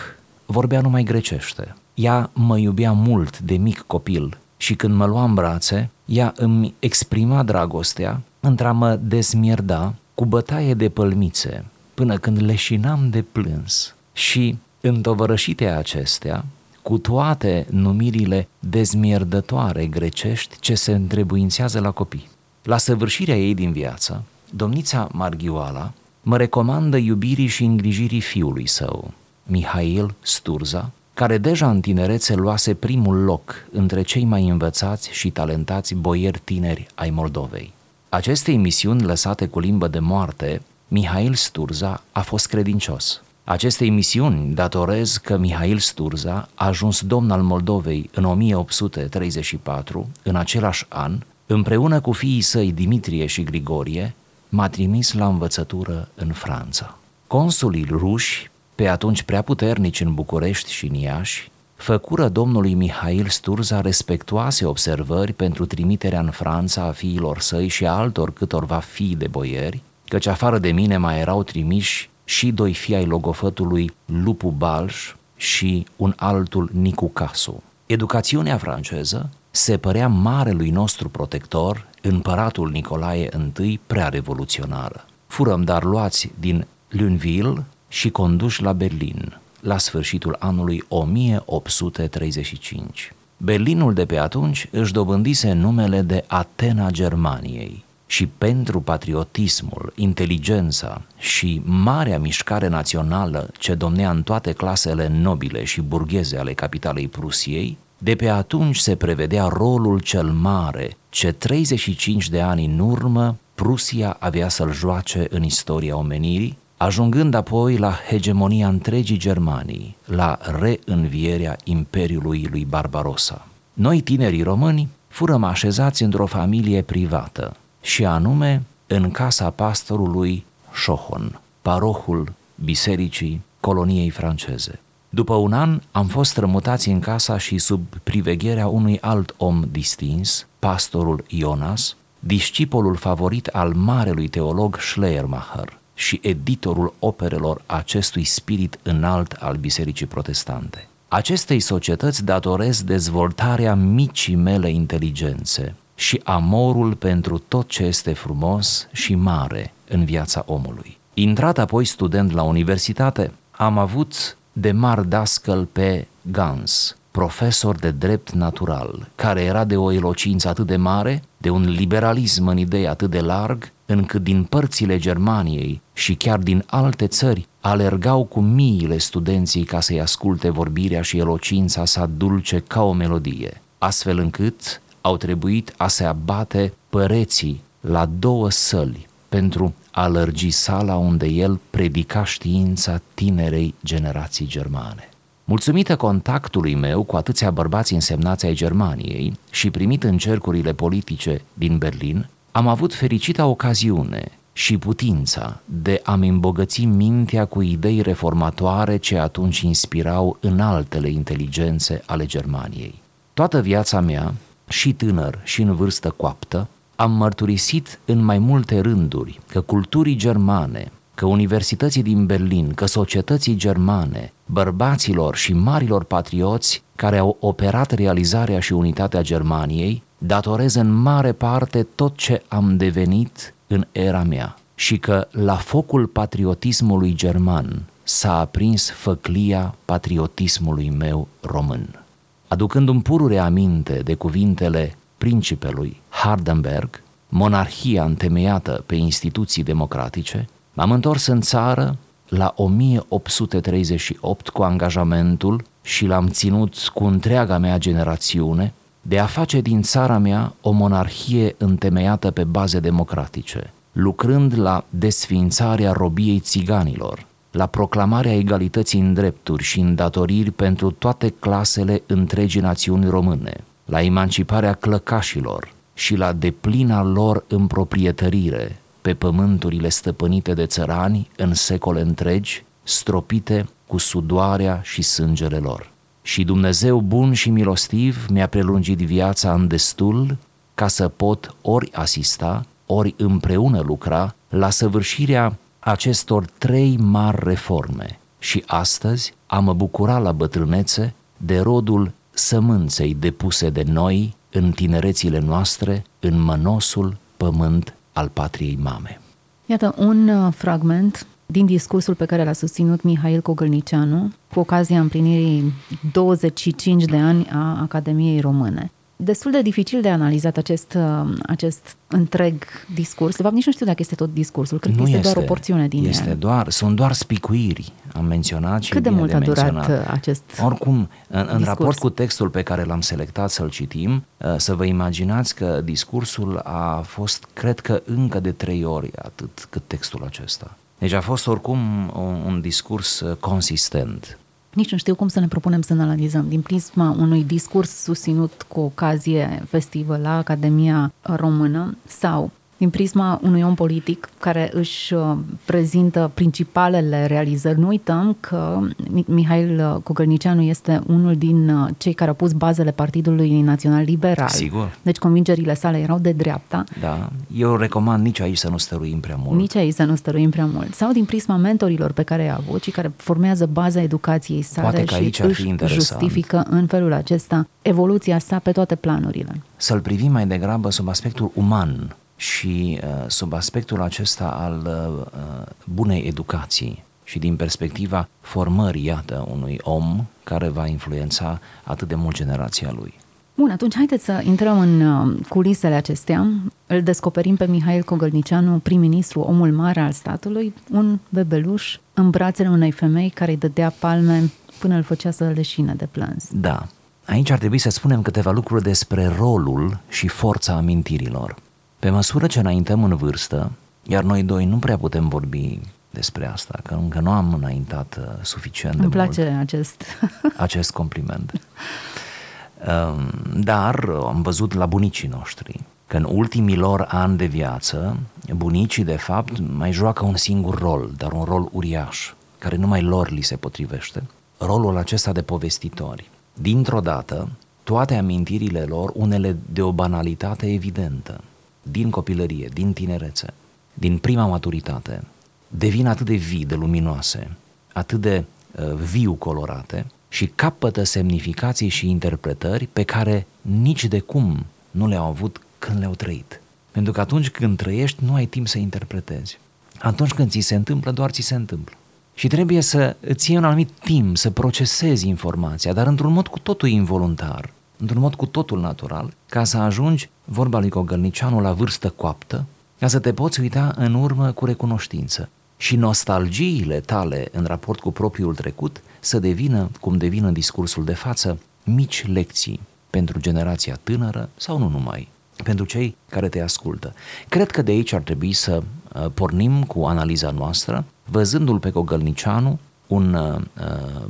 vorbea 0.47 0.81
numai 0.81 1.03
grecește. 1.03 1.75
Ea 1.95 2.31
mă 2.33 2.59
iubea 2.59 2.93
mult 2.93 3.39
de 3.39 3.57
mic 3.57 3.85
copil 3.87 4.39
și 4.57 4.75
când 4.75 4.95
mă 4.95 5.07
lua 5.07 5.25
în 5.25 5.35
brațe, 5.35 5.91
ea 6.05 6.33
îmi 6.37 6.75
exprima 6.79 7.43
dragostea 7.43 8.21
într-a 8.41 8.73
mă 8.73 8.97
dezmierda 8.97 9.95
cu 10.15 10.27
bătaie 10.27 10.75
de 10.75 10.89
pălmițe 10.89 11.65
până 11.95 12.17
când 12.17 12.43
leșinam 12.43 13.11
de 13.11 13.23
plâns. 13.23 13.95
Și 14.13 14.57
întovărășite 14.81 15.67
acestea, 15.67 16.45
cu 16.83 16.99
toate 16.99 17.67
numirile 17.71 18.49
dezmierdătoare 18.59 19.87
grecești 19.87 20.57
ce 20.61 20.75
se 20.75 20.93
întrebuințează 20.93 21.81
la 21.81 21.91
copii. 21.91 22.29
La 22.63 22.77
săvârșirea 22.77 23.37
ei 23.37 23.55
din 23.55 23.73
viață, 23.73 24.25
domnița 24.51 25.09
Marghioala 25.13 25.93
mă 26.23 26.37
recomandă 26.37 26.97
iubirii 26.97 27.47
și 27.47 27.65
îngrijirii 27.65 28.21
fiului 28.21 28.67
său, 28.67 29.13
Mihail 29.43 30.15
Sturza, 30.21 30.91
care 31.15 31.39
deja 31.39 31.71
în 31.71 31.81
tinerețe 31.81 32.35
luase 32.35 32.75
primul 32.75 33.17
loc 33.17 33.67
între 33.73 34.03
cei 34.03 34.25
mai 34.25 34.49
învățați 34.49 35.11
și 35.13 35.31
talentați 35.31 35.95
boieri 35.95 36.41
tineri 36.45 36.87
ai 36.95 37.11
Moldovei. 37.11 37.73
Aceste 38.11 38.53
emisiuni 38.53 39.03
lăsate 39.03 39.47
cu 39.47 39.61
limbă 39.61 39.89
de 39.89 39.99
moarte, 39.99 40.63
Mihail 40.89 41.35
Sturza 41.35 42.03
a 42.13 42.21
fost 42.21 42.47
credincios. 42.47 43.23
Acestei 43.45 43.91
misiuni 43.91 44.55
datorez 44.55 45.17
că 45.17 45.37
Mihail 45.37 45.79
Sturza 45.79 46.49
a 46.55 46.67
ajuns 46.67 47.03
domn 47.03 47.31
al 47.31 47.43
Moldovei 47.43 48.11
în 48.15 48.25
1834, 48.25 50.09
în 50.23 50.37
același 50.37 50.87
an, 50.89 51.19
împreună 51.47 52.01
cu 52.01 52.13
fiii 52.13 52.41
săi 52.41 52.73
Dimitrie 52.73 53.27
și 53.27 53.43
Grigorie, 53.43 54.15
m-a 54.49 54.69
trimis 54.69 55.13
la 55.13 55.27
învățătură 55.27 56.09
în 56.15 56.33
Franța. 56.33 56.99
Consulii 57.27 57.87
ruși, 57.91 58.51
pe 58.75 58.89
atunci 58.89 59.23
prea 59.23 59.43
puternici 59.43 60.01
în 60.01 60.15
București 60.15 60.73
și 60.73 60.87
în 60.87 60.95
Iași, 60.95 61.51
făcură 61.79 62.29
domnului 62.29 62.75
Mihail 62.75 63.29
Sturza 63.29 63.81
respectuoase 63.81 64.65
observări 64.65 65.33
pentru 65.33 65.67
trimiterea 65.67 66.21
în 66.21 66.31
Franța 66.31 66.83
a 66.83 66.93
fiilor 66.93 67.41
săi 67.41 67.69
și 67.69 67.87
a 67.87 67.93
altor 67.93 68.33
câtorva 68.33 68.79
fii 68.79 69.15
de 69.17 69.27
boieri, 69.27 69.83
căci 70.05 70.27
afară 70.27 70.59
de 70.59 70.71
mine 70.71 70.97
mai 70.97 71.19
erau 71.19 71.43
trimiși 71.43 72.11
și 72.25 72.51
doi 72.51 72.75
fii 72.75 72.95
ai 72.95 73.05
logofătului 73.05 73.91
Lupu 74.05 74.51
Balș 74.51 75.15
și 75.37 75.87
un 75.97 76.13
altul 76.17 76.71
Nicu 76.73 77.09
Casu. 77.09 77.63
Educațiunea 77.87 78.57
franceză 78.57 79.31
se 79.51 79.77
părea 79.77 80.09
marelui 80.09 80.71
nostru 80.71 81.09
protector, 81.09 81.87
împăratul 82.03 82.71
Nicolae 82.71 83.29
I, 83.61 83.81
prea 83.87 84.09
revoluționară. 84.09 85.05
Furăm 85.27 85.63
dar 85.63 85.85
luați 85.85 86.31
din 86.39 86.67
Luneville 86.89 87.65
și 87.89 88.11
conduși 88.11 88.63
la 88.63 88.73
Berlin, 88.73 89.39
la 89.61 89.79
sfârșitul 89.79 90.37
anului 90.39 90.85
1835. 90.89 93.13
Berlinul 93.37 93.95
de 93.95 94.07
pe 94.07 94.19
atunci 94.19 94.69
își 94.71 94.93
dobândise 94.93 95.53
numele 95.53 96.01
de 96.01 96.25
Atena 96.27 96.91
Germaniei 96.91 97.85
și 98.07 98.27
pentru 98.27 98.81
patriotismul, 98.81 99.93
inteligența 99.97 101.03
și 101.19 101.63
marea 101.65 102.19
mișcare 102.19 102.69
națională 102.69 103.51
ce 103.59 103.75
domnea 103.75 104.11
în 104.11 104.23
toate 104.23 104.53
clasele 104.53 105.09
nobile 105.09 105.65
și 105.65 105.81
burgheze 105.81 106.39
ale 106.39 106.53
capitalei 106.53 107.09
Prusiei, 107.09 107.79
de 107.99 108.15
pe 108.15 108.29
atunci 108.29 108.77
se 108.77 108.97
prevedea 108.97 109.47
rolul 109.47 110.01
cel 110.01 110.27
mare 110.27 110.97
ce 111.09 111.33
35 111.33 112.29
de 112.29 112.41
ani 112.41 112.65
în 112.65 112.79
urmă 112.79 113.37
Prusia 113.55 114.17
avea 114.19 114.49
să-l 114.49 114.73
joace 114.73 115.27
în 115.31 115.43
istoria 115.43 115.97
omenirii, 115.97 116.59
ajungând 116.79 117.35
apoi 117.35 117.77
la 117.77 117.95
hegemonia 118.09 118.69
întregii 118.69 119.19
Germanii, 119.19 119.97
la 120.05 120.39
reînvierea 120.41 121.57
Imperiului 121.65 122.49
lui 122.51 122.65
Barbarossa. 122.65 123.47
Noi, 123.73 124.01
tinerii 124.01 124.43
români, 124.43 124.89
furăm 125.09 125.45
așezați 125.45 126.03
într-o 126.03 126.27
familie 126.27 126.83
privată, 126.83 127.57
și 127.81 128.05
anume 128.05 128.63
în 128.87 129.11
casa 129.11 129.51
pastorului 129.51 130.45
Șohon, 130.73 131.41
parohul 131.63 132.33
bisericii 132.55 133.43
coloniei 133.61 134.11
franceze. 134.11 134.81
După 135.09 135.35
un 135.35 135.53
an 135.53 135.81
am 135.91 136.07
fost 136.07 136.37
rămutați 136.37 136.89
în 136.89 137.01
casa 137.01 137.39
și 137.39 137.59
sub 137.59 137.83
privegherea 138.03 138.67
unui 138.67 138.99
alt 139.01 139.35
om 139.37 139.63
distins, 139.71 140.47
pastorul 140.59 141.25
Ionas, 141.29 141.97
discipolul 142.19 142.97
favorit 142.97 143.47
al 143.47 143.73
marelui 143.73 144.29
teolog 144.29 144.77
Schleiermacher 144.81 145.78
și 145.99 146.19
editorul 146.23 146.95
operelor 146.99 147.63
acestui 147.67 148.25
spirit 148.25 148.79
înalt 148.83 149.33
al 149.33 149.57
bisericii 149.57 150.07
protestante. 150.07 150.89
Acestei 151.09 151.61
societăți 151.61 152.25
datorez 152.25 152.83
dezvoltarea 152.83 153.75
micii 153.75 154.35
mele 154.35 154.71
inteligențe 154.71 155.75
și 155.95 156.21
amorul 156.25 156.95
pentru 156.95 157.39
tot 157.39 157.69
ce 157.69 157.83
este 157.83 158.13
frumos 158.13 158.89
și 158.93 159.15
mare 159.15 159.73
în 159.89 160.05
viața 160.05 160.43
omului. 160.47 160.99
Intrat 161.15 161.59
apoi 161.59 161.85
student 161.85 162.33
la 162.33 162.43
universitate, 162.43 163.33
am 163.51 163.79
avut 163.79 164.37
de 164.53 164.73
mar 164.73 165.01
dascăl 165.01 165.65
pe 165.65 166.07
Gans, 166.23 166.97
profesor 167.19 167.77
de 167.77 167.91
drept 167.91 168.31
natural, 168.31 169.09
care 169.15 169.43
era 169.43 169.65
de 169.65 169.77
o 169.77 169.93
elocință 169.93 170.49
atât 170.49 170.67
de 170.67 170.77
mare, 170.77 171.23
de 171.37 171.51
un 171.51 171.69
liberalism 171.69 172.47
în 172.47 172.57
idei 172.57 172.89
atât 172.89 173.11
de 173.11 173.21
larg, 173.21 173.73
încât 173.87 174.23
din 174.23 174.45
părțile 174.45 174.99
Germaniei 174.99 175.81
și 175.93 176.15
chiar 176.15 176.39
din 176.39 176.65
alte 176.67 177.07
țări 177.07 177.49
alergau 177.61 178.25
cu 178.25 178.41
miile 178.41 178.99
studenții 178.99 179.65
ca 179.65 179.81
să-i 179.81 180.01
asculte 180.01 180.51
vorbirea 180.51 181.03
și 181.03 181.19
elocința 181.19 181.85
sa 181.85 182.07
dulce 182.17 182.59
ca 182.67 182.83
o 182.83 182.93
melodie, 182.93 183.63
astfel 183.79 184.19
încât 184.19 184.81
au 185.01 185.17
trebuit 185.17 185.75
a 185.77 185.89
se 185.89 186.05
abate 186.05 186.73
păreții 186.89 187.63
la 187.81 188.07
două 188.19 188.51
săli 188.51 189.07
pentru 189.29 189.75
a 189.91 190.07
lărgi 190.07 190.51
sala 190.51 190.97
unde 190.97 191.27
el 191.27 191.61
predica 191.71 192.25
știința 192.25 193.01
tinerei 193.15 193.75
generații 193.85 194.47
germane. 194.47 195.09
Mulțumită 195.51 195.97
contactului 195.97 196.75
meu 196.75 197.03
cu 197.03 197.17
atâția 197.17 197.51
bărbați 197.51 197.95
însemnați 197.95 198.47
ai 198.47 198.55
Germaniei 198.55 199.39
și 199.51 199.71
primit 199.71 200.05
în 200.05 200.19
cercurile 200.19 200.73
politice 200.73 201.43
din 201.55 201.79
Berlin, 201.79 202.29
am 202.53 202.69
avut 202.69 202.95
fericita 202.95 203.47
ocaziune 203.47 204.31
și 204.53 204.79
putința 204.79 205.61
de 205.65 206.01
a-mi 206.05 206.29
îmbogăți 206.29 206.85
mintea 206.85 207.45
cu 207.45 207.63
idei 207.63 208.01
reformatoare 208.01 208.97
ce 208.97 209.19
atunci 209.19 209.61
inspirau 209.61 210.37
în 210.41 210.61
altele 210.61 211.11
inteligențe 211.11 212.03
ale 212.07 212.27
Germaniei. 212.27 213.03
Toată 213.35 213.61
viața 213.61 214.01
mea, 214.01 214.35
și 214.69 214.93
tânăr 214.93 215.41
și 215.45 215.63
în 215.63 215.75
vârstă 215.75 216.11
coaptă, 216.11 216.69
am 216.97 217.11
mărturisit 217.11 217.99
în 218.05 218.25
mai 218.25 218.39
multe 218.39 218.81
rânduri 218.81 219.41
că 219.47 219.61
culturii 219.61 220.17
germane, 220.17 220.93
că 221.19 221.27
universității 221.27 222.03
din 222.03 222.27
Berlin, 222.27 222.75
că 222.75 222.87
societății 222.87 223.55
germane, 223.57 224.33
bărbaților 224.47 225.37
și 225.37 225.53
marilor 225.53 226.05
patrioți 226.05 226.83
care 226.97 227.19
au 227.19 227.37
operat 227.41 227.91
realizarea 227.91 228.61
și 228.61 228.73
unitatea 228.73 229.23
Germaniei, 229.23 230.03
datorez 230.19 230.75
în 230.75 230.93
mare 230.93 231.33
parte 231.33 231.87
tot 231.95 232.17
ce 232.17 232.43
am 232.49 232.77
devenit 232.77 233.55
în 233.67 233.87
era 233.93 234.23
mea 234.23 234.57
și 234.75 234.99
că 234.99 235.29
la 235.31 235.55
focul 235.55 236.07
patriotismului 236.07 237.15
german 237.15 237.83
s-a 238.03 238.39
aprins 238.39 238.91
făclia 238.91 239.75
patriotismului 239.85 240.91
meu 240.99 241.29
român. 241.41 242.05
Aducând-mi 242.49 243.03
purure 243.03 243.39
aminte 243.39 244.01
de 244.05 244.15
cuvintele 244.15 244.97
principelui 245.17 246.01
Hardenberg, 246.09 247.03
monarhia 247.29 248.05
întemeiată 248.05 248.83
pe 248.87 248.95
instituții 248.95 249.63
democratice, 249.63 250.49
m-am 250.79 250.91
întors 250.91 251.27
în 251.27 251.41
țară 251.41 251.97
la 252.29 252.53
1838 252.57 254.49
cu 254.49 254.63
angajamentul 254.63 255.65
și 255.83 256.07
l-am 256.07 256.27
ținut 256.27 256.77
cu 256.95 257.05
întreaga 257.05 257.59
mea 257.59 257.79
generațiune 257.79 258.73
de 259.03 259.19
a 259.19 259.27
face 259.27 259.61
din 259.61 259.83
țara 259.83 260.19
mea 260.19 260.55
o 260.61 260.71
monarhie 260.71 261.55
întemeiată 261.59 262.31
pe 262.31 262.45
baze 262.45 262.81
democratice, 262.81 263.73
lucrând 263.93 264.59
la 264.59 264.85
desfințarea 264.91 265.93
robiei 265.93 266.39
țiganilor, 266.39 267.27
la 267.51 267.67
proclamarea 267.67 268.37
egalității 268.37 269.01
în 269.01 269.15
drepturi 269.15 269.63
și 269.63 269.81
în 269.81 269.95
datoriri 269.95 270.51
pentru 270.51 270.91
toate 270.91 271.35
clasele 271.39 272.03
întregii 272.07 272.61
națiuni 272.61 273.09
române, 273.09 273.65
la 273.85 274.03
emanciparea 274.03 274.73
clăcașilor 274.73 275.73
și 275.95 276.17
la 276.17 276.33
deplina 276.33 277.03
lor 277.03 277.45
împroprietărire 277.49 278.81
pe 279.09 279.15
pământurile 279.15 279.89
stăpânite 279.89 280.55
de 280.55 280.67
țărani 280.67 281.31
în 281.37 281.55
secole 281.55 282.01
întregi, 282.01 282.65
stropite 282.83 283.69
cu 283.87 283.99
sudoarea 283.99 284.81
și 284.85 285.03
sângele 285.03 285.57
lor. 285.57 285.91
Și 286.23 286.45
Dumnezeu 286.45 287.01
bun 287.01 287.33
și 287.33 287.51
milostiv 287.51 288.27
mi-a 288.31 288.47
prelungit 288.47 288.99
viața 288.99 289.53
în 289.53 289.69
destul 289.69 290.37
ca 290.75 290.89
să 290.89 291.09
pot 291.09 291.55
ori 291.63 291.93
asista, 291.93 292.67
ori 292.87 293.15
împreună 293.17 293.81
lucra 293.81 294.35
la 294.49 294.71
săvârșirea 294.71 295.59
acestor 295.79 296.45
trei 296.59 296.97
mari 296.97 297.45
reforme 297.45 298.19
și 298.39 298.65
astăzi 298.67 299.35
am 299.47 299.73
bucurat 299.77 300.23
la 300.23 300.33
bătrânețe 300.33 301.15
de 301.37 301.61
rodul 301.61 302.13
sămânței 302.31 303.15
depuse 303.15 303.71
de 303.71 303.83
noi 303.87 304.37
în 304.51 304.71
tinerețile 304.71 305.39
noastre, 305.39 306.05
în 306.21 306.41
mănosul 306.41 307.17
pământ 307.37 307.93
al 308.19 308.29
patriei 308.29 308.79
mame. 308.83 309.21
Iată 309.67 309.95
un 309.99 310.29
uh, 310.29 310.53
fragment 310.53 311.27
din 311.47 311.67
discursul 311.67 312.15
pe 312.15 312.25
care 312.25 312.45
l-a 312.45 312.53
susținut 312.53 313.03
Mihail 313.03 313.41
Cogălnicianu 313.41 314.33
cu 314.53 314.61
ocazia 314.61 315.01
împlinirii 315.01 315.73
25 316.13 317.05
de 317.05 317.17
ani 317.17 317.49
a 317.53 317.81
Academiei 317.81 318.41
Române 318.41 318.91
destul 319.21 319.51
de 319.51 319.63
dificil 319.63 320.01
de 320.01 320.09
analizat 320.09 320.57
acest, 320.57 320.95
uh, 320.97 321.33
acest 321.43 321.97
întreg 322.07 322.65
discurs. 322.95 323.37
De 323.37 323.43
fapt, 323.43 323.55
nici 323.55 323.67
nu 323.67 323.73
știu 323.73 323.87
dacă 323.87 323.99
este 324.01 324.15
tot 324.15 324.33
discursul. 324.33 324.79
Cred 324.79 324.95
nu 324.95 325.03
că 325.03 325.09
este, 325.09 325.19
este 325.19 325.33
doar 325.33 325.45
o 325.45 325.47
porțiune 325.47 325.89
din 325.89 326.05
este 326.05 326.29
el. 326.29 326.37
Doar, 326.37 326.71
sunt 326.71 326.97
doar 326.97 327.13
spicuiri, 327.13 327.93
am 328.13 328.25
menționat 328.25 328.83
și 328.83 328.91
Cât 328.91 329.03
de 329.03 329.11
mult 329.11 329.31
de 329.31 329.37
a 329.37 329.41
durat 329.41 329.73
menționat. 329.73 330.07
Uh, 330.07 330.11
acest 330.13 330.43
Oricum, 330.65 331.09
în, 331.29 331.49
în 331.51 331.63
raport 331.65 331.99
cu 331.99 332.11
textul 332.11 332.49
pe 332.49 332.63
care 332.63 332.85
l-am 332.85 333.01
selectat 333.01 333.51
să-l 333.51 333.71
citim, 333.71 334.25
uh, 334.37 334.55
să 334.57 334.75
vă 334.75 334.85
imaginați 334.85 335.55
că 335.55 335.81
discursul 335.85 336.61
a 336.65 337.01
fost, 337.05 337.47
cred 337.53 337.81
că, 337.81 338.03
încă 338.05 338.41
de 338.41 338.53
trei 338.53 338.85
ori 338.85 339.11
atât 339.17 339.67
cât 339.71 339.83
textul 339.87 340.25
acesta. 340.25 340.77
Deci 340.99 341.13
a 341.13 341.21
fost 341.21 341.47
oricum 341.47 341.79
un, 342.17 342.43
un 342.47 342.61
discurs 342.61 343.21
uh, 343.21 343.37
consistent. 343.37 344.39
Nici 344.79 344.91
nu 344.91 344.99
știu 344.99 345.15
cum 345.15 345.29
să 345.29 345.41
ne 345.41 345.49
propunem 345.49 345.83
să 345.83 345.93
analizăm. 345.93 346.49
Din 346.49 346.61
prisma 346.61 347.17
unui 347.19 347.45
discurs 347.45 347.91
susținut 347.91 348.65
cu 348.69 348.81
ocazie 348.81 349.63
festivă 349.69 350.17
la 350.17 350.37
Academia 350.37 351.13
Română 351.21 351.97
sau 352.07 352.51
din 352.79 352.91
prisma 352.91 353.41
unui 353.43 353.63
om 353.63 353.75
politic 353.75 354.29
care 354.41 354.71
își 354.73 355.15
uh, 355.15 355.37
prezintă 355.65 356.31
principalele 356.35 357.27
realizări. 357.27 357.79
Nu 357.79 357.87
uităm 357.87 358.37
că 358.41 358.79
Mihail 359.25 360.01
Cogălnicianu 360.05 360.63
este 360.63 361.01
unul 361.07 361.37
din 361.37 361.69
uh, 361.69 361.89
cei 361.97 362.13
care 362.13 362.31
au 362.31 362.37
pus 362.37 362.53
bazele 362.53 362.91
Partidului 362.91 363.61
Național 363.61 364.03
Liberal. 364.03 364.49
Sigur. 364.49 364.97
Deci 365.03 365.17
convingerile 365.19 365.75
sale 365.75 365.99
erau 365.99 366.19
de 366.19 366.33
dreapta. 366.33 366.85
Da, 367.01 367.29
eu 367.55 367.77
recomand 367.77 368.25
nici 368.25 368.41
aici 368.41 368.57
să 368.57 368.69
nu 368.69 368.77
stăruim 368.77 369.21
prea 369.21 369.37
mult. 369.39 369.59
Nici 369.59 369.77
aici 369.77 369.95
să 369.95 370.05
nu 370.05 370.15
stăruim 370.15 370.51
prea 370.51 370.67
mult. 370.73 370.95
Sau 370.95 371.13
din 371.13 371.25
prisma 371.25 371.57
mentorilor 371.57 372.13
pe 372.13 372.23
care 372.23 372.43
i-a 372.43 372.57
avut 372.67 372.83
și 372.83 372.91
care 372.91 373.13
formează 373.17 373.67
baza 373.67 374.01
educației 374.01 374.63
sale 374.63 374.89
Poate 374.89 375.05
că 375.05 375.15
și 375.15 375.21
aici 375.21 375.41
ar 375.41 375.47
fi 375.47 375.61
își 375.61 375.69
interesant. 375.69 376.01
justifică 376.03 376.67
în 376.71 376.87
felul 376.87 377.13
acesta 377.13 377.67
evoluția 377.83 378.39
sa 378.39 378.59
pe 378.59 378.73
toate 378.73 378.95
planurile. 378.95 379.63
Să-l 379.77 380.01
privim 380.01 380.33
mai 380.33 380.47
degrabă 380.47 380.91
sub 380.91 381.09
aspectul 381.09 381.51
uman 381.55 382.17
și 382.39 383.01
uh, 383.03 383.25
sub 383.27 383.53
aspectul 383.53 384.03
acesta 384.03 384.45
al 384.45 384.87
uh, 384.87 385.67
bunei 385.85 386.23
educații 386.23 387.05
și 387.25 387.39
din 387.39 387.57
perspectiva 387.57 388.29
formării, 388.41 389.05
iată, 389.05 389.47
unui 389.51 389.79
om 389.83 390.25
care 390.45 390.69
va 390.69 390.87
influența 390.87 391.61
atât 391.85 392.09
de 392.09 392.15
mult 392.15 392.35
generația 392.35 392.93
lui. 392.99 393.15
Bun, 393.55 393.71
atunci 393.71 393.95
haideți 393.95 394.25
să 394.25 394.41
intrăm 394.45 394.79
în 394.79 395.01
uh, 395.01 395.37
culisele 395.49 395.95
acestea. 395.95 396.47
Îl 396.87 397.03
descoperim 397.03 397.57
pe 397.57 397.67
Mihail 397.67 398.03
Cogălnicianu, 398.03 398.79
prim-ministru, 398.79 399.41
omul 399.41 399.73
mare 399.73 400.01
al 400.01 400.13
statului, 400.13 400.75
un 400.91 401.19
bebeluș 401.29 401.99
în 402.15 402.31
brațele 402.31 402.69
unei 402.69 402.91
femei 402.91 403.31
care 403.31 403.51
îi 403.51 403.57
dădea 403.57 403.95
palme 403.99 404.51
până 404.79 404.95
îl 404.95 405.03
făcea 405.03 405.31
să 405.31 405.53
leșine 405.55 405.95
de 405.95 406.09
plâns. 406.11 406.49
Da. 406.53 406.87
Aici 407.27 407.51
ar 407.51 407.59
trebui 407.59 407.79
să 407.79 407.91
spunem 407.91 408.23
câteva 408.23 408.51
lucruri 408.51 408.83
despre 408.83 409.35
rolul 409.39 409.99
și 410.09 410.29
forța 410.29 410.73
amintirilor. 410.73 411.57
Pe 411.99 412.11
măsură 412.11 412.47
ce 412.47 412.59
înaintăm 412.59 413.05
în 413.05 413.17
vârstă, 413.17 413.73
iar 414.03 414.23
noi 414.23 414.43
doi 414.43 414.65
nu 414.65 414.77
prea 414.77 414.97
putem 414.99 415.29
vorbi 415.29 415.81
despre 416.11 416.47
asta, 416.47 416.81
că 416.83 416.95
încă 416.95 417.21
nu 417.21 417.31
am 417.31 417.55
înaintat 417.55 418.19
uh, 418.21 418.25
suficient 418.43 418.97
de 418.97 419.03
Îmi 419.03 419.11
place 419.11 419.49
mult 419.49 419.61
acest... 419.61 420.05
acest 420.57 420.91
compliment. 420.91 421.53
Um, 421.53 423.31
Dar 423.63 424.09
am 424.27 424.43
văzut 424.43 424.75
la 424.75 424.87
bunicii 424.87 425.29
noștri 425.29 425.81
că 426.07 426.17
în 426.17 426.27
ultimii 426.31 426.77
lor 426.77 427.07
ani 427.09 427.37
de 427.37 427.45
viață, 427.45 428.17
bunicii 428.55 429.05
de 429.05 429.17
fapt 429.17 429.59
mai 429.77 429.93
joacă 429.93 430.25
un 430.25 430.37
singur 430.37 430.79
rol, 430.79 431.11
dar 431.17 431.33
un 431.33 431.45
rol 431.45 431.69
uriaș, 431.73 432.33
care 432.59 432.77
numai 432.77 433.03
lor 433.03 433.31
li 433.31 433.43
se 433.43 433.57
potrivește. 433.57 434.23
Rolul 434.59 434.97
acesta 434.97 435.33
de 435.33 435.43
povestitori. 435.43 436.31
Dintr-o 436.55 437.01
dată, 437.01 437.49
toate 437.83 438.15
amintirile 438.15 438.83
lor, 438.83 439.13
unele 439.15 439.57
de 439.73 439.83
o 439.83 439.93
banalitate 439.93 440.73
evidentă, 440.73 441.41
din 441.83 442.11
copilărie, 442.11 442.69
din 442.73 442.93
tinerețe, 442.93 443.55
din 443.95 444.19
prima 444.19 444.47
maturitate, 444.47 445.23
devin 445.69 446.07
atât 446.07 446.27
de 446.27 446.35
vii, 446.35 446.65
de 446.65 446.75
luminoase, 446.75 447.57
atât 447.93 448.21
de 448.21 448.45
uh, 448.79 448.93
viu 448.95 449.35
colorate 449.35 450.07
și 450.29 450.47
capătă 450.47 451.03
semnificații 451.03 451.89
și 451.89 452.09
interpretări 452.09 452.89
pe 452.93 453.03
care 453.03 453.47
nici 453.61 454.05
de 454.05 454.21
cum 454.21 454.67
nu 454.91 455.07
le-au 455.07 455.25
avut 455.25 455.61
când 455.79 455.99
le-au 455.99 456.15
trăit. 456.15 456.61
Pentru 456.91 457.13
că 457.13 457.21
atunci 457.21 457.51
când 457.51 457.77
trăiești, 457.77 458.25
nu 458.25 458.35
ai 458.35 458.47
timp 458.47 458.69
să 458.69 458.79
interpretezi. 458.79 459.59
Atunci 459.99 460.33
când 460.33 460.51
ți 460.51 460.61
se 460.61 460.75
întâmplă, 460.75 461.11
doar 461.11 461.31
ți 461.31 461.43
se 461.43 461.55
întâmplă. 461.55 461.95
Și 462.35 462.49
trebuie 462.49 462.81
să 462.81 463.17
îți 463.21 463.51
iei 463.51 463.59
un 463.59 463.65
anumit 463.65 463.91
timp 463.91 464.37
să 464.37 464.51
procesezi 464.51 465.29
informația, 465.29 465.93
dar 465.93 466.07
într-un 466.07 466.33
mod 466.33 466.47
cu 466.47 466.59
totul 466.59 466.89
involuntar, 466.89 467.73
într-un 467.97 468.21
mod 468.21 468.35
cu 468.35 468.47
totul 468.47 468.81
natural, 468.81 469.33
ca 469.49 469.65
să 469.65 469.77
ajungi, 469.77 470.31
vorba 470.51 470.79
lui 470.79 470.89
Cogălnicianu, 470.89 471.61
la 471.61 471.73
vârstă 471.73 472.09
coaptă, 472.09 472.65
ca 472.99 473.07
să 473.07 473.19
te 473.19 473.33
poți 473.33 473.61
uita 473.61 473.93
în 473.97 474.15
urmă 474.15 474.53
cu 474.53 474.65
recunoștință 474.65 475.49
și 475.77 475.97
nostalgiile 475.97 477.01
tale 477.01 477.49
în 477.53 477.65
raport 477.65 478.01
cu 478.01 478.13
propriul 478.13 478.55
trecut 478.55 479.03
să 479.21 479.39
devină, 479.39 479.91
cum 480.01 480.17
devin 480.17 480.45
în 480.45 480.53
discursul 480.53 481.05
de 481.05 481.15
față, 481.15 481.59
mici 481.85 482.27
lecții 482.27 482.81
pentru 483.11 483.41
generația 483.41 483.99
tânără 484.03 484.49
sau 484.57 484.79
nu 484.79 484.89
numai, 484.89 485.29
pentru 485.65 485.85
cei 485.85 486.17
care 486.29 486.49
te 486.49 486.61
ascultă. 486.61 487.15
Cred 487.49 487.71
că 487.71 487.83
de 487.83 487.91
aici 487.91 488.13
ar 488.13 488.21
trebui 488.21 488.53
să 488.53 488.83
uh, 488.83 489.27
pornim 489.35 489.85
cu 489.85 490.05
analiza 490.05 490.51
noastră, 490.51 491.05
văzându-l 491.25 491.79
pe 491.79 491.91
Cogălnicianu, 491.91 492.79
un 493.07 493.35
uh, 493.35 493.61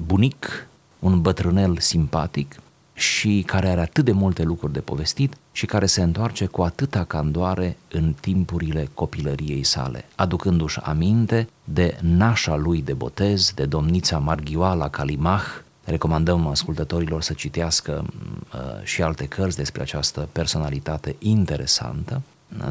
bunic, 0.06 0.66
un 0.98 1.20
bătrânel 1.20 1.78
simpatic, 1.78 2.60
și 2.98 3.42
care 3.46 3.68
are 3.68 3.80
atât 3.80 4.04
de 4.04 4.12
multe 4.12 4.42
lucruri 4.42 4.72
de 4.72 4.80
povestit 4.80 5.34
și 5.58 5.66
care 5.66 5.86
se 5.86 6.02
întoarce 6.02 6.46
cu 6.46 6.62
atâta 6.62 7.04
candoare 7.04 7.76
în 7.90 8.14
timpurile 8.20 8.88
copilăriei 8.94 9.62
sale, 9.62 10.04
aducându-și 10.14 10.78
aminte 10.82 11.48
de 11.64 11.98
nașa 12.00 12.56
lui 12.56 12.82
de 12.82 12.92
botez, 12.92 13.52
de 13.54 13.64
domnița 13.64 14.18
Marghioala 14.18 14.88
Calimah, 14.88 15.42
Recomandăm 15.84 16.46
ascultătorilor 16.46 17.22
să 17.22 17.32
citească 17.32 18.04
uh, 18.06 18.82
și 18.82 19.02
alte 19.02 19.26
cărți 19.26 19.56
despre 19.56 19.82
această 19.82 20.28
personalitate 20.32 21.16
interesantă. 21.18 22.22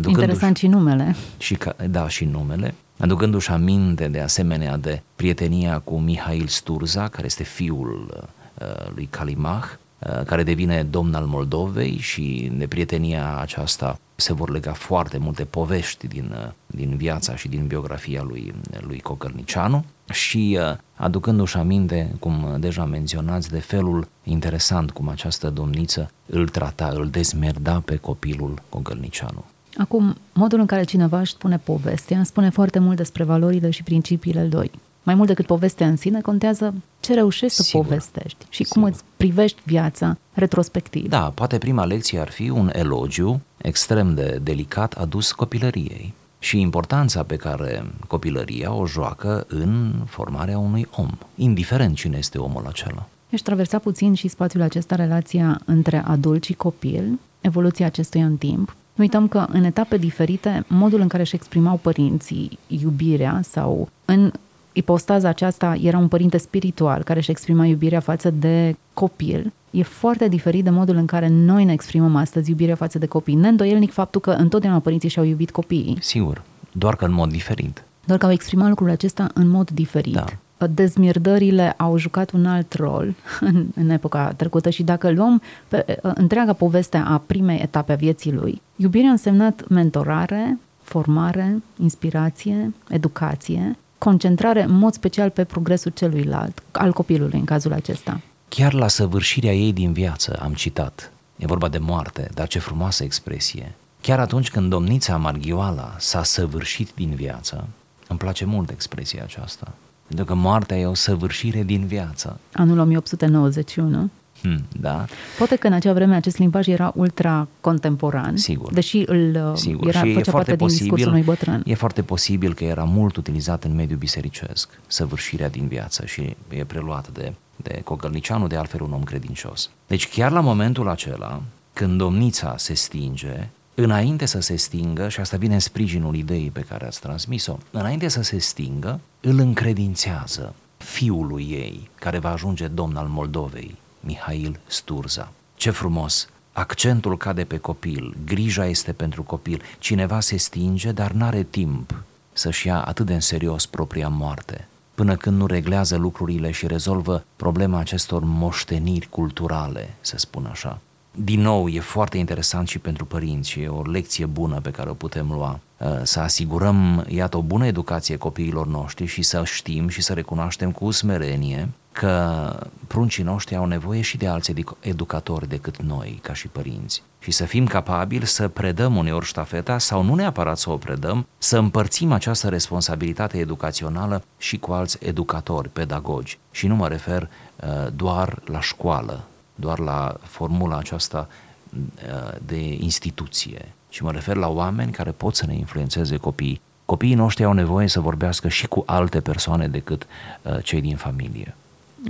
Interesant 0.07 0.57
și 0.57 0.67
numele. 0.67 1.15
Și, 1.37 1.55
ca, 1.55 1.75
da, 1.89 2.07
și 2.07 2.25
numele. 2.25 2.75
Aducându-și 2.97 3.51
aminte 3.51 4.07
de 4.07 4.19
asemenea 4.19 4.77
de 4.77 5.01
prietenia 5.15 5.79
cu 5.79 5.99
Mihail 5.99 6.47
Sturza, 6.47 7.07
care 7.07 7.25
este 7.25 7.43
fiul 7.43 8.27
uh, 8.61 8.93
lui 8.95 9.07
Calimah, 9.09 9.63
Uh, 9.63 9.86
care 10.25 10.43
devine 10.43 10.83
domn 10.83 11.13
al 11.13 11.25
Moldovei 11.25 11.97
și 11.97 12.51
de 12.53 12.67
prietenia 12.67 13.37
aceasta 13.37 13.99
se 14.19 14.33
vor 14.33 14.49
lega 14.49 14.73
foarte 14.73 15.17
multe 15.17 15.43
povești 15.43 16.07
din, 16.07 16.35
uh, 16.45 16.51
din 16.65 16.95
viața 16.95 17.35
și 17.35 17.47
din 17.47 17.67
biografia 17.67 18.21
lui, 18.21 18.53
lui 18.79 18.99
Cocărnicianu 18.99 19.85
și 20.11 20.57
uh, 20.59 20.77
aducându-și 20.95 21.57
aminte, 21.57 22.15
cum 22.19 22.55
deja 22.59 22.85
menționați, 22.85 23.49
de 23.49 23.59
felul 23.59 24.07
interesant 24.23 24.91
cum 24.91 25.09
această 25.09 25.49
domniță 25.49 26.11
îl 26.25 26.47
trata, 26.47 26.91
îl 26.93 27.09
dezmerda 27.09 27.81
pe 27.85 27.95
copilul 27.95 28.61
Cogălnicianu. 28.69 29.45
Acum, 29.77 30.15
modul 30.33 30.59
în 30.59 30.65
care 30.65 30.83
cineva 30.83 31.19
își 31.19 31.31
spune 31.31 31.57
povestea 31.57 32.23
spune 32.23 32.49
foarte 32.49 32.79
mult 32.79 32.97
despre 32.97 33.23
valorile 33.23 33.69
și 33.69 33.83
principiile 33.83 34.47
lui. 34.51 34.71
Mai 35.07 35.15
mult 35.15 35.27
decât 35.27 35.45
povestea 35.45 35.87
în 35.87 35.95
sine, 35.95 36.21
contează 36.21 36.73
ce 36.99 37.13
reușești 37.13 37.55
să 37.55 37.61
Sigur. 37.61 37.85
povestești 37.85 38.45
și 38.49 38.63
cum 38.63 38.81
Sigur. 38.81 38.89
îți 38.89 39.03
privești 39.17 39.61
viața 39.63 40.17
retrospectiv. 40.33 41.09
Da, 41.09 41.31
poate 41.35 41.57
prima 41.57 41.85
lecție 41.85 42.19
ar 42.19 42.29
fi 42.29 42.49
un 42.49 42.69
elogiu 42.73 43.41
extrem 43.57 44.15
de 44.15 44.39
delicat 44.43 44.93
adus 44.93 45.31
copilăriei 45.31 46.13
și 46.39 46.59
importanța 46.59 47.23
pe 47.23 47.35
care 47.35 47.91
copilăria 48.07 48.73
o 48.73 48.85
joacă 48.85 49.45
în 49.49 49.93
formarea 50.05 50.57
unui 50.57 50.87
om, 50.95 51.09
indiferent 51.35 51.95
cine 51.95 52.17
este 52.17 52.37
omul 52.37 52.65
acela. 52.67 53.07
Ești 53.29 53.45
traversa 53.45 53.79
puțin 53.79 54.13
și 54.13 54.27
spațiul 54.27 54.61
acesta 54.61 54.95
relația 54.95 55.59
între 55.65 56.03
adult 56.05 56.43
și 56.43 56.53
copil, 56.53 57.19
evoluția 57.41 57.85
acestuia 57.85 58.25
în 58.25 58.37
timp. 58.37 58.75
Nu 58.93 59.03
uităm 59.03 59.27
că 59.27 59.45
în 59.49 59.63
etape 59.63 59.97
diferite, 59.97 60.65
modul 60.67 60.99
în 60.99 61.07
care 61.07 61.21
își 61.21 61.35
exprimau 61.35 61.79
părinții 61.81 62.59
iubirea 62.67 63.41
sau 63.43 63.89
în 64.05 64.31
ipostaza 64.77 65.27
aceasta 65.27 65.75
era 65.81 65.97
un 65.97 66.07
părinte 66.07 66.37
spiritual 66.37 67.03
care 67.03 67.19
își 67.19 67.31
exprima 67.31 67.65
iubirea 67.65 67.99
față 67.99 68.29
de 68.29 68.75
copil, 68.93 69.53
e 69.71 69.83
foarte 69.83 70.27
diferit 70.27 70.63
de 70.63 70.69
modul 70.69 70.95
în 70.95 71.05
care 71.05 71.27
noi 71.27 71.63
ne 71.63 71.73
exprimăm 71.73 72.15
astăzi 72.15 72.49
iubirea 72.49 72.75
față 72.75 72.97
de 72.97 73.05
copii. 73.05 73.35
Neîndoielnic 73.35 73.91
faptul 73.91 74.21
că 74.21 74.31
întotdeauna 74.31 74.79
părinții 74.79 75.09
și-au 75.09 75.25
iubit 75.25 75.51
copiii. 75.51 75.97
Sigur, 76.01 76.41
doar 76.71 76.95
că 76.95 77.05
în 77.05 77.13
mod 77.13 77.31
diferit. 77.31 77.83
Doar 78.05 78.19
că 78.19 78.25
au 78.25 78.31
exprimat 78.31 78.69
lucrul 78.69 78.89
acesta 78.89 79.29
în 79.33 79.47
mod 79.47 79.69
diferit. 79.69 80.13
Da. 80.13 80.67
Dezmierdările 80.67 81.73
au 81.77 81.97
jucat 81.97 82.31
un 82.31 82.45
alt 82.45 82.73
rol 82.73 83.15
în, 83.39 83.65
în 83.75 83.89
epoca 83.89 84.33
trecută 84.33 84.69
și 84.69 84.83
dacă 84.83 85.11
luăm 85.11 85.41
pe, 85.67 85.99
întreaga 86.01 86.53
poveste 86.53 86.97
a 86.97 87.21
primei 87.25 87.59
etape 87.59 87.91
a 87.91 87.95
vieții 87.95 88.33
lui, 88.33 88.61
iubirea 88.75 89.09
a 89.09 89.11
însemnat 89.11 89.67
mentorare, 89.67 90.57
formare, 90.81 91.61
inspirație, 91.81 92.73
educație, 92.89 93.77
concentrare 93.97 94.63
în 94.63 94.71
mod 94.71 94.93
special 94.93 95.29
pe 95.29 95.43
progresul 95.43 95.91
celuilalt, 95.91 96.63
al 96.71 96.93
copilului 96.93 97.39
în 97.39 97.45
cazul 97.45 97.73
acesta. 97.73 98.21
Chiar 98.49 98.73
la 98.73 98.87
săvârșirea 98.87 99.53
ei 99.53 99.73
din 99.73 99.93
viață 99.93 100.39
am 100.41 100.53
citat. 100.53 101.11
E 101.35 101.45
vorba 101.45 101.67
de 101.67 101.77
moarte, 101.77 102.29
dar 102.33 102.47
ce 102.47 102.59
frumoasă 102.59 103.03
expresie. 103.03 103.75
Chiar 104.01 104.19
atunci 104.19 104.49
când 104.49 104.69
domnița 104.69 105.17
Marghioala 105.17 105.95
s-a 105.97 106.23
săvârșit 106.23 106.89
din 106.95 107.15
viață, 107.15 107.67
îmi 108.07 108.19
place 108.19 108.45
mult 108.45 108.69
expresia 108.69 109.23
aceasta. 109.23 109.73
Pentru 110.07 110.25
că 110.25 110.33
moartea 110.33 110.77
e 110.77 110.85
o 110.85 110.93
săvârșire 110.93 111.63
din 111.63 111.85
viață. 111.85 112.39
Anul 112.53 112.79
1891. 112.79 114.09
Hmm, 114.47 114.65
da, 114.79 115.05
Poate 115.37 115.55
că 115.55 115.67
în 115.67 115.73
acea 115.73 115.93
vreme 115.93 116.15
acest 116.15 116.37
limbaj 116.37 116.67
era 116.67 116.91
ultra 116.95 117.47
contemporan, 117.61 118.37
Sigur. 118.37 118.73
deși 118.73 119.03
îl 119.05 119.55
sigur. 119.55 119.87
era, 119.87 119.99
și 119.99 120.09
e 120.09 120.13
făcea 120.13 120.31
foarte 120.31 120.55
parte 120.55 120.55
din 120.55 120.67
discursul 120.67 120.89
posibil, 120.89 121.07
unui 121.11 121.21
bătrân. 121.21 121.63
e 121.65 121.73
foarte 121.75 122.01
posibil 122.01 122.53
că 122.53 122.63
era 122.63 122.83
mult 122.83 123.15
utilizat 123.15 123.63
în 123.63 123.75
mediul 123.75 123.97
bisericesc, 123.97 124.69
săvârșirea 124.87 125.49
din 125.49 125.67
viață 125.67 126.05
și 126.05 126.35
e 126.49 126.63
preluat 126.63 127.09
de, 127.11 127.33
de 127.55 127.81
Cogălnicianu, 127.83 128.47
de 128.47 128.55
altfel 128.55 128.81
un 128.81 128.91
om 128.93 129.03
credincios. 129.03 129.69
Deci 129.87 130.07
chiar 130.09 130.31
la 130.31 130.39
momentul 130.39 130.87
acela, 130.89 131.41
când 131.73 131.97
domnița 131.97 132.55
se 132.57 132.73
stinge, 132.73 133.47
înainte 133.75 134.25
să 134.25 134.39
se 134.39 134.55
stingă, 134.55 135.09
și 135.09 135.19
asta 135.19 135.37
vine 135.37 135.53
în 135.53 135.59
sprijinul 135.59 136.15
ideii 136.15 136.51
pe 136.51 136.61
care 136.69 136.85
ați 136.85 136.99
transmis-o, 136.99 137.57
înainte 137.71 138.07
să 138.07 138.21
se 138.21 138.37
stingă, 138.37 138.99
îl 139.21 139.39
încredințează 139.39 140.53
fiului 140.77 141.47
ei, 141.51 141.89
care 141.95 142.19
va 142.19 142.31
ajunge 142.31 142.67
domn 142.67 142.95
al 142.95 143.07
Moldovei, 143.07 143.75
Mihail 144.07 144.59
Sturza. 144.67 145.31
Ce 145.55 145.69
frumos! 145.69 146.29
Accentul 146.53 147.17
cade 147.17 147.43
pe 147.43 147.57
copil, 147.57 148.15
grija 148.25 148.65
este 148.65 148.93
pentru 148.93 149.23
copil. 149.23 149.61
Cineva 149.79 150.19
se 150.19 150.37
stinge, 150.37 150.91
dar 150.91 151.11
n-are 151.11 151.43
timp 151.43 152.03
să-și 152.33 152.67
ia 152.67 152.81
atât 152.81 153.05
de 153.05 153.13
în 153.13 153.19
serios 153.19 153.65
propria 153.65 154.07
moarte, 154.07 154.67
până 154.95 155.15
când 155.15 155.37
nu 155.37 155.45
reglează 155.45 155.95
lucrurile 155.95 156.51
și 156.51 156.67
rezolvă 156.67 157.23
problema 157.35 157.79
acestor 157.79 158.23
moșteniri 158.23 159.07
culturale, 159.09 159.93
să 160.01 160.17
spun 160.17 160.45
așa. 160.45 160.79
Din 161.23 161.41
nou, 161.41 161.67
e 161.67 161.79
foarte 161.79 162.17
interesant 162.17 162.67
și 162.67 162.79
pentru 162.79 163.05
părinți 163.05 163.49
și 163.49 163.61
e 163.61 163.67
o 163.67 163.81
lecție 163.81 164.25
bună 164.25 164.59
pe 164.59 164.71
care 164.71 164.89
o 164.89 164.93
putem 164.93 165.27
lua. 165.31 165.59
Uh, 165.77 165.87
Să 166.03 166.19
asigurăm, 166.19 167.05
iată, 167.07 167.37
o 167.37 167.41
bună 167.41 167.65
educație 167.65 168.17
copiilor 168.17 168.67
noștri 168.67 169.05
și 169.05 169.21
să 169.21 169.43
știm 169.45 169.87
și 169.87 170.01
să 170.01 170.13
recunoaștem 170.13 170.71
cu 170.71 170.91
smerenie 170.91 171.69
că 171.91 172.53
pruncii 172.87 173.23
noștri 173.23 173.55
au 173.55 173.65
nevoie 173.65 174.01
și 174.01 174.17
de 174.17 174.27
alți 174.27 174.51
edu- 174.51 174.77
educatori 174.79 175.47
decât 175.47 175.81
noi, 175.81 176.19
ca 176.21 176.33
și 176.33 176.47
părinți. 176.47 177.03
Și 177.19 177.31
să 177.31 177.45
fim 177.45 177.65
capabili 177.65 178.25
să 178.25 178.47
predăm 178.47 178.95
uneori 178.95 179.25
ștafeta 179.25 179.77
sau 179.77 180.03
nu 180.03 180.15
neapărat 180.15 180.57
să 180.57 180.69
o 180.69 180.77
predăm, 180.77 181.27
să 181.37 181.57
împărțim 181.57 182.11
această 182.11 182.47
responsabilitate 182.47 183.37
educațională 183.37 184.23
și 184.37 184.57
cu 184.57 184.71
alți 184.71 184.97
educatori, 185.01 185.69
pedagogi. 185.69 186.39
Și 186.51 186.67
nu 186.67 186.75
mă 186.75 186.87
refer 186.87 187.21
uh, 187.55 187.87
doar 187.95 188.39
la 188.45 188.61
școală, 188.61 189.23
doar 189.59 189.79
la 189.79 190.17
formula 190.21 190.77
aceasta 190.77 191.27
uh, 191.73 192.37
de 192.45 192.73
instituție, 192.73 193.71
ci 193.89 193.99
mă 193.99 194.11
refer 194.11 194.35
la 194.35 194.47
oameni 194.47 194.91
care 194.91 195.11
pot 195.11 195.35
să 195.35 195.45
ne 195.45 195.55
influențeze 195.55 196.17
copiii. 196.17 196.61
Copiii 196.85 197.13
noștri 197.13 197.43
au 197.43 197.53
nevoie 197.53 197.87
să 197.87 197.99
vorbească 197.99 198.47
și 198.47 198.67
cu 198.67 198.83
alte 198.85 199.19
persoane 199.19 199.67
decât 199.67 200.07
uh, 200.41 200.63
cei 200.63 200.81
din 200.81 200.95
familie. 200.95 201.55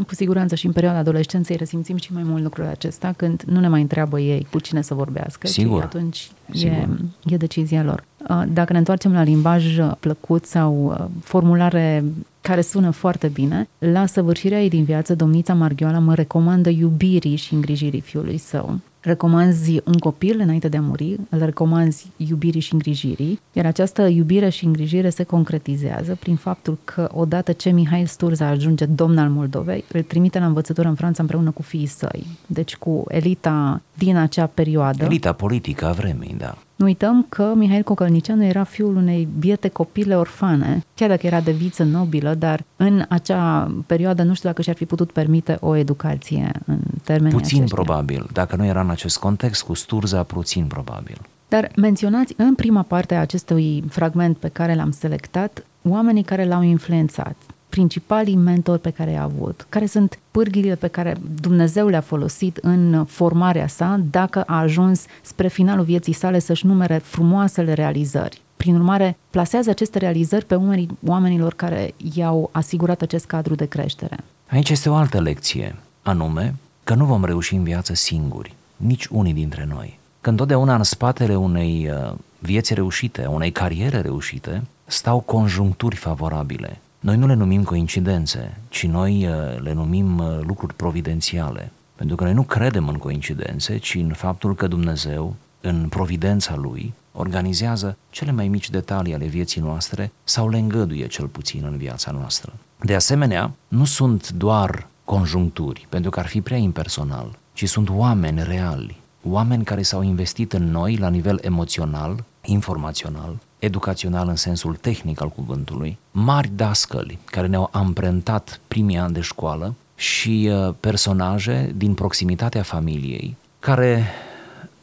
Cu 0.07 0.15
siguranță 0.15 0.55
și 0.55 0.65
în 0.65 0.71
perioada 0.71 0.97
adolescenței 0.97 1.55
resimțim 1.55 1.97
și 1.97 2.13
mai 2.13 2.23
mult 2.23 2.43
lucrul 2.43 2.65
acesta 2.65 3.13
când 3.17 3.43
nu 3.45 3.59
ne 3.59 3.67
mai 3.67 3.81
întreabă 3.81 4.19
ei 4.19 4.47
cu 4.51 4.59
cine 4.59 4.81
să 4.81 4.93
vorbească, 4.93 5.47
Sigur. 5.47 5.81
ci 5.81 5.83
atunci 5.83 6.31
e, 6.51 6.57
Sigur. 6.57 6.89
e 7.25 7.37
decizia 7.37 7.83
lor. 7.83 8.03
Uh, 8.29 8.43
Dacă 8.53 8.71
ne 8.71 8.77
întoarcem 8.77 9.13
la 9.13 9.23
limbaj 9.23 9.77
uh, 9.77 9.91
plăcut 9.99 10.45
sau 10.45 10.85
uh, 10.85 11.05
formulare 11.23 12.03
care 12.41 12.61
sună 12.61 12.89
foarte 12.89 13.27
bine, 13.27 13.67
la 13.77 14.05
săvârșirea 14.05 14.61
ei 14.61 14.69
din 14.69 14.83
viață, 14.83 15.15
domnița 15.15 15.53
Marghioala 15.53 15.99
mă 15.99 16.13
recomandă 16.13 16.69
iubirii 16.69 17.35
și 17.35 17.53
îngrijirii 17.53 18.01
fiului 18.01 18.37
său. 18.37 18.79
Recomanzi 18.99 19.81
un 19.85 19.93
copil 19.93 20.39
înainte 20.39 20.67
de 20.67 20.77
a 20.77 20.81
muri, 20.81 21.15
îl 21.29 21.39
recomanzi 21.39 22.07
iubirii 22.17 22.61
și 22.61 22.73
îngrijirii, 22.73 23.39
iar 23.53 23.65
această 23.65 24.07
iubire 24.07 24.49
și 24.49 24.65
îngrijire 24.65 25.09
se 25.09 25.23
concretizează 25.23 26.17
prin 26.19 26.35
faptul 26.35 26.77
că 26.83 27.09
odată 27.13 27.51
ce 27.51 27.69
Mihail 27.69 28.05
Sturza 28.05 28.47
ajunge 28.47 28.85
domn 28.85 29.17
al 29.17 29.29
Moldovei, 29.29 29.83
îl 29.93 30.01
trimite 30.01 30.39
la 30.39 30.45
învățătură 30.45 30.87
în 30.87 30.95
Franța 30.95 31.21
împreună 31.21 31.51
cu 31.51 31.61
fiii 31.61 31.85
săi, 31.85 32.25
deci 32.45 32.75
cu 32.75 33.03
elita 33.07 33.81
din 33.93 34.15
acea 34.15 34.45
perioadă. 34.45 35.03
Elita 35.03 35.33
politică 35.33 35.85
a 35.85 35.91
vremii, 35.91 36.35
da. 36.37 36.57
Nu 36.77 36.85
uităm 36.85 37.25
că 37.29 37.53
Mihail 37.55 37.83
Cocălnicianu 37.83 38.43
era 38.43 38.63
fiul 38.63 38.95
unei 38.95 39.27
biete 39.39 39.67
copile 39.67 40.15
orfane, 40.17 40.83
chiar 40.95 41.09
dacă 41.09 41.25
era 41.25 41.41
de 41.41 41.51
viță 41.51 41.83
nobilă, 41.83 42.33
dar 42.33 42.63
în 42.75 43.05
acea 43.09 43.71
perioadă 43.85 44.23
nu 44.23 44.33
știu 44.33 44.49
dacă 44.49 44.61
și-ar 44.61 44.75
fi 44.75 44.85
putut 44.85 45.11
permite 45.11 45.57
o 45.59 45.75
educație 45.75 46.51
în 46.65 46.79
termenii 47.03 47.37
Puțin 47.37 47.57
aceștia. 47.57 47.83
probabil. 47.83 48.29
Dacă 48.33 48.55
nu 48.55 48.65
era 48.65 48.81
în 48.81 48.89
acest 48.89 49.17
context, 49.17 49.63
cu 49.63 49.73
Sturza, 49.73 50.23
puțin 50.23 50.65
probabil. 50.65 51.17
Dar 51.47 51.71
menționați 51.75 52.33
în 52.37 52.55
prima 52.55 52.81
parte 52.81 53.15
a 53.15 53.19
acestui 53.19 53.83
fragment 53.89 54.37
pe 54.37 54.47
care 54.47 54.75
l-am 54.75 54.91
selectat 54.91 55.65
oamenii 55.89 56.23
care 56.23 56.45
l-au 56.45 56.61
influențat, 56.61 57.35
principalii 57.77 58.35
mentori 58.35 58.79
pe 58.79 58.89
care 58.89 59.11
i-a 59.11 59.23
avut, 59.23 59.65
care 59.69 59.85
sunt 59.85 60.19
pârghile 60.31 60.75
pe 60.75 60.87
care 60.87 61.15
Dumnezeu 61.41 61.87
le-a 61.87 62.01
folosit 62.01 62.57
în 62.57 63.05
formarea 63.05 63.67
sa 63.67 63.99
dacă 64.11 64.41
a 64.41 64.59
ajuns 64.59 65.05
spre 65.21 65.47
finalul 65.47 65.83
vieții 65.83 66.13
sale 66.13 66.39
să-și 66.39 66.65
numere 66.65 66.97
frumoasele 66.97 67.73
realizări. 67.73 68.41
Prin 68.55 68.75
urmare, 68.75 69.17
plasează 69.29 69.69
aceste 69.69 69.97
realizări 69.97 70.45
pe 70.45 70.55
umerii 70.55 70.97
oamenilor 71.05 71.53
care 71.53 71.93
i-au 72.13 72.49
asigurat 72.51 73.01
acest 73.01 73.25
cadru 73.25 73.55
de 73.55 73.65
creștere. 73.65 74.17
Aici 74.49 74.69
este 74.69 74.89
o 74.89 74.95
altă 74.95 75.21
lecție, 75.21 75.75
anume 76.01 76.55
că 76.83 76.93
nu 76.93 77.05
vom 77.05 77.25
reuși 77.25 77.55
în 77.55 77.63
viață 77.63 77.93
singuri, 77.93 78.55
nici 78.77 79.05
unii 79.05 79.33
dintre 79.33 79.67
noi. 79.69 79.99
Că 80.21 80.29
întotdeauna 80.29 80.75
în 80.75 80.83
spatele 80.83 81.35
unei 81.35 81.89
uh, 81.91 82.13
vieți 82.39 82.73
reușite, 82.73 83.23
a 83.25 83.29
unei 83.29 83.51
cariere 83.51 84.01
reușite, 84.01 84.63
stau 84.85 85.19
conjuncturi 85.19 85.95
favorabile. 85.95 86.79
Noi 86.99 87.17
nu 87.17 87.27
le 87.27 87.33
numim 87.33 87.63
coincidențe, 87.63 88.57
ci 88.69 88.85
noi 88.85 89.27
uh, 89.27 89.59
le 89.59 89.73
numim 89.73 90.17
uh, 90.17 90.39
lucruri 90.41 90.73
providențiale. 90.73 91.71
Pentru 91.95 92.15
că 92.15 92.23
noi 92.23 92.33
nu 92.33 92.43
credem 92.43 92.87
în 92.87 92.95
coincidențe, 92.95 93.77
ci 93.77 93.95
în 93.95 94.13
faptul 94.13 94.55
că 94.55 94.67
Dumnezeu, 94.67 95.35
în 95.61 95.87
providența 95.89 96.55
Lui, 96.55 96.93
organizează 97.11 97.97
cele 98.09 98.31
mai 98.31 98.47
mici 98.47 98.69
detalii 98.69 99.13
ale 99.13 99.25
vieții 99.25 99.61
noastre 99.61 100.11
sau 100.23 100.49
le 100.49 100.57
îngăduie 100.57 101.07
cel 101.07 101.27
puțin 101.27 101.63
în 101.65 101.77
viața 101.77 102.11
noastră. 102.11 102.53
De 102.79 102.95
asemenea, 102.95 103.51
nu 103.67 103.85
sunt 103.85 104.29
doar 104.29 104.87
conjuncturi, 105.05 105.85
pentru 105.89 106.09
că 106.09 106.19
ar 106.19 106.27
fi 106.27 106.41
prea 106.41 106.57
impersonal, 106.57 107.37
ci 107.53 107.67
sunt 107.67 107.89
oameni 107.89 108.43
reali, 108.43 108.99
oameni 109.23 109.63
care 109.63 109.81
s-au 109.81 110.01
investit 110.01 110.53
în 110.53 110.71
noi 110.71 110.95
la 110.95 111.09
nivel 111.09 111.39
emoțional, 111.41 112.23
informațional, 112.41 113.37
educațional 113.59 114.27
în 114.27 114.35
sensul 114.35 114.75
tehnic 114.75 115.21
al 115.21 115.29
cuvântului, 115.29 115.97
mari 116.11 116.51
dascăli 116.55 117.19
care 117.25 117.47
ne-au 117.47 117.69
amprentat 117.71 118.59
primii 118.67 118.97
ani 118.97 119.13
de 119.13 119.21
școală 119.21 119.73
și 119.95 120.49
uh, 120.51 120.73
personaje 120.79 121.73
din 121.75 121.93
proximitatea 121.93 122.63
familiei 122.63 123.35
care 123.59 124.05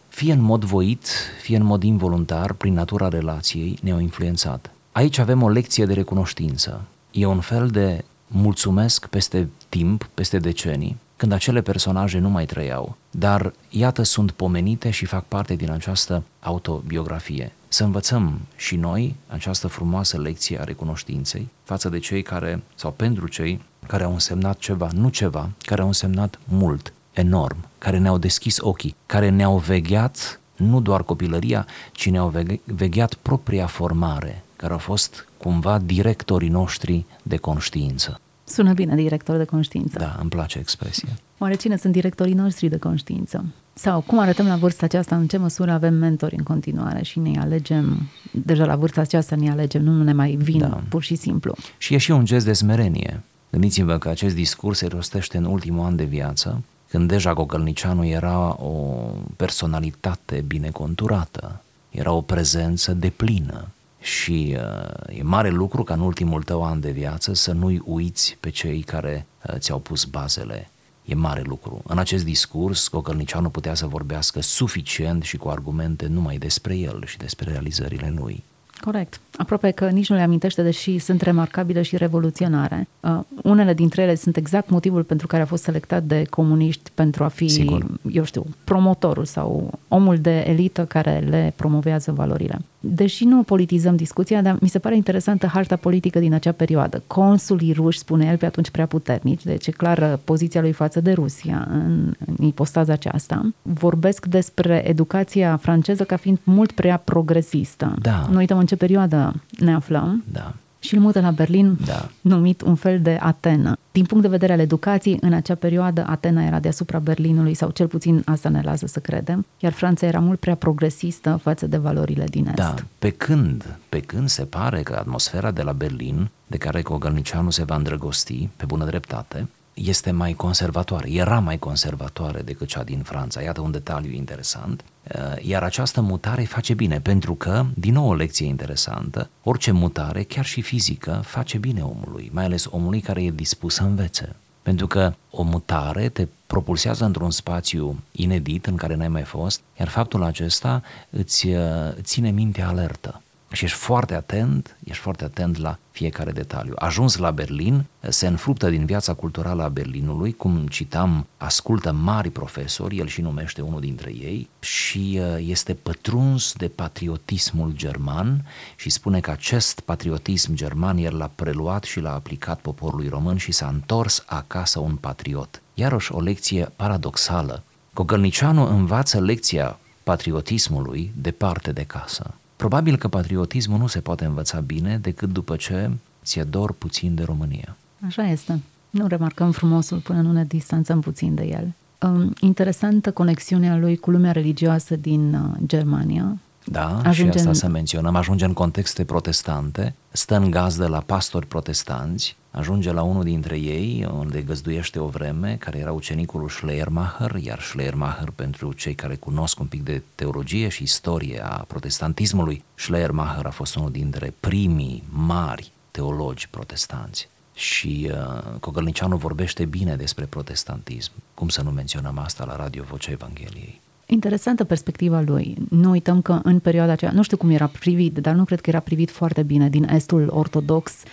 fie 0.08 0.32
în 0.32 0.40
mod 0.40 0.64
voit, 0.64 1.08
fie 1.40 1.56
în 1.56 1.64
mod 1.64 1.82
involuntar, 1.82 2.52
prin 2.52 2.74
natura 2.74 3.08
relației, 3.08 3.78
ne-au 3.82 3.98
influențat. 3.98 4.70
Aici 4.92 5.18
avem 5.18 5.42
o 5.42 5.48
lecție 5.48 5.84
de 5.84 5.92
recunoștință. 5.92 6.80
E 7.10 7.26
un 7.26 7.40
fel 7.40 7.68
de 7.68 8.04
mulțumesc 8.26 9.06
peste 9.06 9.48
timp, 9.68 10.08
peste 10.14 10.38
decenii, 10.38 10.96
când 11.24 11.36
acele 11.36 11.62
personaje 11.62 12.18
nu 12.18 12.28
mai 12.28 12.46
trăiau, 12.46 12.96
dar 13.10 13.52
iată 13.68 14.02
sunt 14.02 14.30
pomenite 14.30 14.90
și 14.90 15.04
fac 15.04 15.24
parte 15.24 15.54
din 15.54 15.70
această 15.70 16.22
autobiografie. 16.40 17.52
Să 17.68 17.84
învățăm 17.84 18.40
și 18.56 18.76
noi 18.76 19.14
această 19.26 19.66
frumoasă 19.66 20.20
lecție 20.20 20.60
a 20.60 20.64
recunoștinței 20.64 21.48
față 21.62 21.88
de 21.88 21.98
cei 21.98 22.22
care, 22.22 22.62
sau 22.74 22.90
pentru 22.90 23.28
cei 23.28 23.62
care 23.86 24.04
au 24.04 24.12
însemnat 24.12 24.58
ceva, 24.58 24.88
nu 24.92 25.08
ceva, 25.08 25.50
care 25.58 25.80
au 25.80 25.86
însemnat 25.86 26.38
mult, 26.44 26.92
enorm, 27.12 27.56
care 27.78 27.98
ne-au 27.98 28.18
deschis 28.18 28.58
ochii, 28.60 28.96
care 29.06 29.28
ne-au 29.28 29.58
vegheat 29.58 30.40
nu 30.56 30.80
doar 30.80 31.02
copilăria, 31.02 31.66
ci 31.92 32.10
ne-au 32.10 32.28
veghe- 32.28 32.60
vegheat 32.64 33.14
propria 33.14 33.66
formare, 33.66 34.44
care 34.56 34.72
au 34.72 34.78
fost 34.78 35.28
cumva 35.36 35.78
directorii 35.78 36.48
noștri 36.48 37.04
de 37.22 37.36
conștiință. 37.36 38.18
Sună 38.44 38.72
bine, 38.72 38.94
director 38.94 39.36
de 39.36 39.44
conștiință. 39.44 39.98
Da, 39.98 40.16
îmi 40.20 40.30
place 40.30 40.58
expresia. 40.58 41.08
Oare 41.38 41.54
cine 41.54 41.76
sunt 41.76 41.92
directorii 41.92 42.34
noștri 42.34 42.68
de 42.68 42.76
conștiință? 42.76 43.44
Sau 43.72 44.00
cum 44.00 44.18
arătăm 44.18 44.46
la 44.46 44.56
vârsta 44.56 44.84
aceasta, 44.84 45.16
în 45.16 45.26
ce 45.26 45.36
măsură 45.36 45.70
avem 45.70 45.94
mentori 45.94 46.36
în 46.36 46.42
continuare 46.42 47.02
și 47.02 47.18
ne 47.18 47.40
alegem, 47.40 48.08
deja 48.30 48.64
la 48.64 48.76
vârsta 48.76 49.00
aceasta 49.00 49.36
ne 49.36 49.50
alegem, 49.50 49.82
nu 49.82 50.02
ne 50.02 50.12
mai 50.12 50.30
vin 50.30 50.58
Da. 50.58 50.66
da. 50.66 50.82
pur 50.88 51.02
și 51.02 51.14
simplu. 51.14 51.54
Și 51.78 51.94
e 51.94 51.98
și 51.98 52.10
un 52.10 52.24
gest 52.24 52.44
de 52.44 52.52
smerenie. 52.52 53.22
Gândiți-vă 53.50 53.98
că 53.98 54.08
acest 54.08 54.34
discurs 54.34 54.78
se 54.78 54.86
rostește 54.86 55.36
în 55.36 55.44
ultimul 55.44 55.84
an 55.84 55.96
de 55.96 56.04
viață, 56.04 56.62
când 56.88 57.08
deja 57.08 57.32
Gogălnicianu 57.32 58.06
era 58.06 58.62
o 58.62 58.96
personalitate 59.36 60.44
bine 60.46 60.70
conturată, 60.70 61.62
era 61.90 62.12
o 62.12 62.20
prezență 62.20 62.92
deplină 62.92 63.68
și 64.04 64.56
uh, 64.56 65.18
e 65.18 65.22
mare 65.22 65.48
lucru 65.48 65.82
ca 65.82 65.94
în 65.94 66.00
ultimul 66.00 66.42
tău 66.42 66.64
an 66.64 66.80
de 66.80 66.90
viață 66.90 67.34
să 67.34 67.52
nu-i 67.52 67.82
uiți 67.84 68.36
pe 68.40 68.50
cei 68.50 68.80
care 68.80 69.26
uh, 69.48 69.54
ți-au 69.58 69.78
pus 69.78 70.04
bazele. 70.04 70.70
E 71.04 71.14
mare 71.14 71.42
lucru. 71.44 71.82
În 71.86 71.98
acest 71.98 72.24
discurs, 72.24 72.90
Gogălnicianu 72.90 73.48
putea 73.48 73.74
să 73.74 73.86
vorbească 73.86 74.40
suficient 74.40 75.22
și 75.22 75.36
cu 75.36 75.48
argumente 75.48 76.06
numai 76.06 76.36
despre 76.36 76.76
el 76.76 77.02
și 77.06 77.16
despre 77.16 77.50
realizările 77.50 78.14
lui. 78.16 78.44
Corect. 78.80 79.20
Aproape 79.36 79.70
că 79.70 79.88
nici 79.88 80.08
nu 80.08 80.16
le 80.16 80.22
amintește, 80.22 80.62
deși 80.62 80.98
sunt 80.98 81.20
remarcabile 81.20 81.82
și 81.82 81.96
revoluționare. 81.96 82.88
Uh, 83.00 83.20
unele 83.42 83.74
dintre 83.74 84.02
ele 84.02 84.14
sunt 84.14 84.36
exact 84.36 84.68
motivul 84.68 85.02
pentru 85.02 85.26
care 85.26 85.42
a 85.42 85.46
fost 85.46 85.62
selectat 85.62 86.02
de 86.02 86.24
comuniști 86.30 86.90
pentru 86.94 87.24
a 87.24 87.28
fi, 87.28 87.48
Sigur. 87.48 87.86
eu 88.10 88.24
știu, 88.24 88.46
promotorul 88.64 89.24
sau 89.24 89.78
omul 89.88 90.18
de 90.18 90.44
elită 90.46 90.84
care 90.84 91.18
le 91.18 91.52
promovează 91.56 92.12
valorile. 92.12 92.58
Deși 92.86 93.24
nu 93.24 93.42
politizăm 93.42 93.96
discuția, 93.96 94.42
dar 94.42 94.56
mi 94.60 94.68
se 94.68 94.78
pare 94.78 94.96
interesantă 94.96 95.46
harta 95.46 95.76
politică 95.76 96.18
din 96.18 96.34
acea 96.34 96.52
perioadă. 96.52 97.02
Consulii 97.06 97.72
ruși, 97.72 97.98
spune 97.98 98.26
el, 98.26 98.36
pe 98.36 98.46
atunci 98.46 98.70
prea 98.70 98.86
puternici, 98.86 99.44
deci 99.44 99.66
e 99.66 99.70
clară 99.70 100.20
poziția 100.24 100.60
lui 100.60 100.72
față 100.72 101.00
de 101.00 101.12
Rusia 101.12 101.68
în, 101.70 102.12
în 102.36 102.46
ipostaza 102.46 102.92
aceasta. 102.92 103.52
Vorbesc 103.62 104.26
despre 104.26 104.88
educația 104.88 105.56
franceză 105.56 106.04
ca 106.04 106.16
fiind 106.16 106.38
mult 106.44 106.72
prea 106.72 106.96
progresistă. 106.96 107.94
Da. 108.00 108.28
Nu 108.30 108.36
uităm 108.36 108.58
în 108.58 108.66
ce 108.66 108.76
perioadă 108.76 109.34
ne 109.58 109.74
aflăm 109.74 110.24
Da. 110.32 110.54
Și 110.84 110.94
îl 110.94 111.00
mută 111.00 111.20
la 111.20 111.30
Berlin, 111.30 111.76
Da. 111.84 112.08
numit 112.20 112.60
un 112.62 112.74
fel 112.74 113.00
de 113.00 113.18
Atena. 113.20 113.76
Din 113.92 114.04
punct 114.04 114.22
de 114.22 114.28
vedere 114.30 114.52
al 114.52 114.58
educației, 114.58 115.18
în 115.20 115.32
acea 115.32 115.54
perioadă 115.54 116.04
Atena 116.08 116.44
era 116.44 116.60
deasupra 116.60 116.98
Berlinului, 116.98 117.54
sau 117.54 117.70
cel 117.70 117.86
puțin 117.86 118.22
asta 118.24 118.48
ne 118.48 118.60
lasă 118.64 118.86
să 118.86 119.00
credem, 119.00 119.46
iar 119.58 119.72
Franța 119.72 120.06
era 120.06 120.18
mult 120.18 120.40
prea 120.40 120.54
progresistă 120.54 121.38
față 121.42 121.66
de 121.66 121.76
valorile 121.76 122.24
din 122.24 122.46
Est. 122.46 122.56
Da, 122.56 122.74
pe 122.98 123.10
când, 123.10 123.78
pe 123.88 124.00
când 124.00 124.28
se 124.28 124.44
pare 124.44 124.82
că 124.82 124.96
atmosfera 124.98 125.50
de 125.50 125.62
la 125.62 125.72
Berlin, 125.72 126.30
de 126.46 126.56
care 126.56 126.82
Cogălnicianu 126.82 127.50
se 127.50 127.64
va 127.64 127.76
îndrăgosti, 127.76 128.48
pe 128.56 128.64
bună 128.64 128.84
dreptate, 128.84 129.48
este 129.74 130.10
mai 130.10 130.32
conservatoare, 130.32 131.10
era 131.10 131.38
mai 131.38 131.58
conservatoare 131.58 132.40
decât 132.40 132.68
cea 132.68 132.82
din 132.82 133.02
Franța. 133.02 133.40
Iată 133.40 133.60
un 133.60 133.70
detaliu 133.70 134.12
interesant. 134.12 134.84
Uh, 135.14 135.44
Iar 135.44 135.62
această 135.62 136.00
mutare 136.00 136.40
îi 136.40 136.46
face 136.46 136.74
bine, 136.74 137.00
pentru 137.00 137.34
că, 137.34 137.64
din 137.74 137.92
nou 137.92 138.08
o 138.08 138.14
lecție 138.14 138.46
interesantă, 138.46 139.30
orice 139.42 139.70
mutare, 139.70 140.22
chiar 140.22 140.44
și 140.44 140.62
fizică, 140.62 141.22
face 141.24 141.58
bine 141.58 141.82
omului, 141.82 142.30
mai 142.32 142.44
ales 142.44 142.66
omului 142.70 143.00
care 143.00 143.22
e 143.22 143.30
dispus 143.30 143.74
să 143.74 143.82
învețe. 143.82 144.36
Pentru 144.62 144.86
că 144.86 145.14
o 145.30 145.42
mutare 145.42 146.08
te 146.08 146.26
propulsează 146.46 147.04
într-un 147.04 147.30
spațiu 147.30 148.02
inedit 148.12 148.66
în 148.66 148.76
care 148.76 148.94
n-ai 148.94 149.08
mai 149.08 149.22
fost, 149.22 149.60
iar 149.78 149.88
faptul 149.88 150.22
acesta 150.22 150.82
îți 151.10 151.46
uh, 151.46 151.60
ține 152.00 152.30
mintea 152.30 152.68
alertă. 152.68 153.22
Și 153.54 153.64
ești 153.64 153.76
foarte 153.78 154.14
atent, 154.14 154.76
ești 154.84 155.02
foarte 155.02 155.24
atent 155.24 155.56
la 155.56 155.78
fiecare 155.90 156.30
detaliu. 156.30 156.72
Ajuns 156.76 157.16
la 157.16 157.30
Berlin, 157.30 157.84
se 158.08 158.26
înfruptă 158.26 158.70
din 158.70 158.84
viața 158.84 159.14
culturală 159.14 159.62
a 159.62 159.68
Berlinului, 159.68 160.32
cum 160.32 160.66
citam, 160.66 161.26
ascultă 161.36 161.92
mari 161.92 162.30
profesori, 162.30 162.98
el 162.98 163.06
și 163.06 163.20
numește 163.20 163.60
unul 163.60 163.80
dintre 163.80 164.10
ei, 164.10 164.48
și 164.60 165.20
uh, 165.20 165.36
este 165.46 165.74
pătruns 165.74 166.52
de 166.52 166.68
patriotismul 166.68 167.72
german 167.72 168.46
și 168.76 168.90
spune 168.90 169.20
că 169.20 169.30
acest 169.30 169.80
patriotism 169.80 170.54
german 170.54 170.96
el 170.96 171.16
l-a 171.16 171.30
preluat 171.34 171.84
și 171.84 172.00
l-a 172.00 172.14
aplicat 172.14 172.60
poporului 172.60 173.08
român 173.08 173.36
și 173.36 173.52
s-a 173.52 173.66
întors 173.66 174.24
acasă 174.26 174.80
un 174.80 174.96
patriot. 174.96 175.62
Iarăși 175.74 176.12
o 176.12 176.20
lecție 176.20 176.72
paradoxală. 176.76 177.62
Cogălnicianu 177.92 178.68
învață 178.76 179.20
lecția 179.20 179.78
patriotismului 180.02 181.12
departe 181.16 181.72
de 181.72 181.82
casă. 181.82 182.34
Probabil 182.64 182.96
că 182.96 183.08
patriotismul 183.08 183.78
nu 183.78 183.86
se 183.86 184.00
poate 184.00 184.24
învăța 184.24 184.60
bine 184.60 184.98
decât 184.98 185.32
după 185.32 185.56
ce 185.56 185.90
ți-e 186.24 186.42
dor 186.42 186.72
puțin 186.72 187.14
de 187.14 187.22
România. 187.22 187.76
Așa 188.06 188.22
este. 188.22 188.60
Nu 188.90 189.06
remarcăm 189.06 189.50
frumosul 189.50 189.98
până 189.98 190.20
nu 190.20 190.32
ne 190.32 190.44
distanțăm 190.44 191.00
puțin 191.00 191.34
de 191.34 191.44
el. 191.44 191.72
Um, 192.10 192.32
Interesantă 192.40 193.10
conexiunea 193.12 193.76
lui 193.76 193.96
cu 193.96 194.10
lumea 194.10 194.32
religioasă 194.32 194.96
din 194.96 195.34
uh, 195.34 195.40
Germania. 195.66 196.36
Da, 196.64 197.00
Ajunge 197.04 197.30
și 197.30 197.36
asta 197.36 197.48
în- 197.48 197.54
să 197.54 197.68
menționăm, 197.68 198.16
ajunge 198.16 198.44
în 198.44 198.52
contexte 198.52 199.04
protestante, 199.04 199.94
stă 200.12 200.36
în 200.36 200.50
gazdă 200.50 200.86
la 200.86 200.98
pastori 200.98 201.46
protestanți, 201.46 202.36
ajunge 202.54 202.92
la 202.92 203.02
unul 203.02 203.24
dintre 203.24 203.58
ei, 203.58 204.08
unde 204.12 204.42
găzduiește 204.42 204.98
o 204.98 205.06
vreme, 205.06 205.56
care 205.58 205.78
era 205.78 205.92
ucenicul 205.92 206.40
lui 206.40 206.50
Schleiermacher, 206.50 207.34
iar 207.42 207.60
Schleiermacher, 207.60 208.30
pentru 208.34 208.72
cei 208.72 208.94
care 208.94 209.14
cunosc 209.14 209.60
un 209.60 209.66
pic 209.66 209.82
de 209.82 210.02
teologie 210.14 210.68
și 210.68 210.82
istorie 210.82 211.44
a 211.44 211.64
protestantismului, 211.68 212.64
Schleiermacher 212.74 213.46
a 213.46 213.50
fost 213.50 213.76
unul 213.76 213.90
dintre 213.90 214.34
primii 214.40 215.02
mari 215.10 215.72
teologi 215.90 216.48
protestanți. 216.50 217.28
Și 217.54 218.10
uh, 218.10 218.58
Cogălnicianu 218.60 219.16
vorbește 219.16 219.64
bine 219.64 219.96
despre 219.96 220.24
protestantism. 220.24 221.12
Cum 221.34 221.48
să 221.48 221.62
nu 221.62 221.70
menționăm 221.70 222.18
asta 222.18 222.44
la 222.44 222.56
Radio 222.56 222.82
Vocea 222.88 223.10
Evangheliei? 223.10 223.80
Interesantă 224.06 224.64
perspectiva 224.64 225.20
lui. 225.20 225.56
Nu 225.70 225.90
uităm 225.90 226.22
că 226.22 226.40
în 226.42 226.58
perioada 226.58 226.92
aceea, 226.92 227.10
nu 227.10 227.22
știu 227.22 227.36
cum 227.36 227.50
era 227.50 227.66
privit, 227.66 228.18
dar 228.18 228.34
nu 228.34 228.44
cred 228.44 228.60
că 228.60 228.70
era 228.70 228.80
privit 228.80 229.10
foarte 229.10 229.42
bine 229.42 229.68
din 229.68 229.88
estul 229.88 230.28
ortodox, 230.32 230.92
uh, 230.92 231.10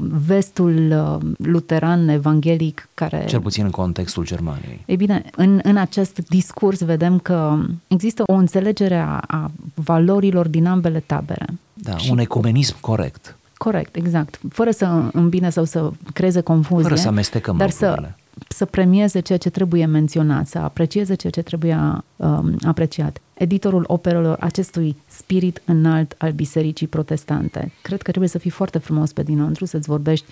vestul 0.00 0.90
uh, 0.90 1.30
luteran 1.46 2.08
evanghelic 2.08 2.88
care... 2.94 3.24
Cel 3.28 3.40
puțin 3.40 3.64
în 3.64 3.70
contextul 3.70 4.24
Germaniei. 4.24 4.82
Ei 4.86 4.96
bine, 4.96 5.22
în, 5.36 5.60
în 5.62 5.76
acest 5.76 6.28
discurs 6.28 6.80
vedem 6.82 7.18
că 7.18 7.58
există 7.86 8.22
o 8.26 8.34
înțelegere 8.34 8.96
a, 8.96 9.20
a 9.26 9.50
valorilor 9.74 10.48
din 10.48 10.66
ambele 10.66 11.00
tabere. 11.06 11.46
Da, 11.74 11.96
Și 11.96 12.10
un 12.10 12.18
ecumenism 12.18 12.80
corect. 12.80 13.36
Corect, 13.56 13.96
exact. 13.96 14.40
Fără 14.48 14.70
să 14.70 15.02
îmbine 15.12 15.50
sau 15.50 15.64
să 15.64 15.90
creeze 16.12 16.40
confuzie. 16.40 16.82
Fără 16.82 16.94
să 16.94 17.08
amestecăm 17.08 17.56
Dar 17.56 17.70
să, 17.70 17.86
lucrurile. 17.86 18.16
să 18.48 18.64
premieze 18.64 19.20
ceea 19.20 19.38
ce 19.38 19.50
trebuie 19.50 19.86
menționat, 19.86 20.46
să 20.46 20.58
aprecieze 20.58 21.14
ceea 21.14 21.32
ce 21.32 21.42
trebuie 21.42 21.78
um, 22.16 22.56
apreciat. 22.66 23.20
Editorul 23.38 23.84
operelor 23.86 24.36
acestui 24.40 24.96
spirit 25.06 25.62
înalt 25.64 26.14
al 26.18 26.32
bisericii 26.32 26.86
protestante. 26.86 27.72
Cred 27.82 28.02
că 28.02 28.10
trebuie 28.10 28.30
să 28.30 28.38
fii 28.38 28.50
foarte 28.50 28.78
frumos 28.78 29.12
pe 29.12 29.22
dinăuntru, 29.22 29.64
să-ți 29.64 29.88
vorbești 29.88 30.26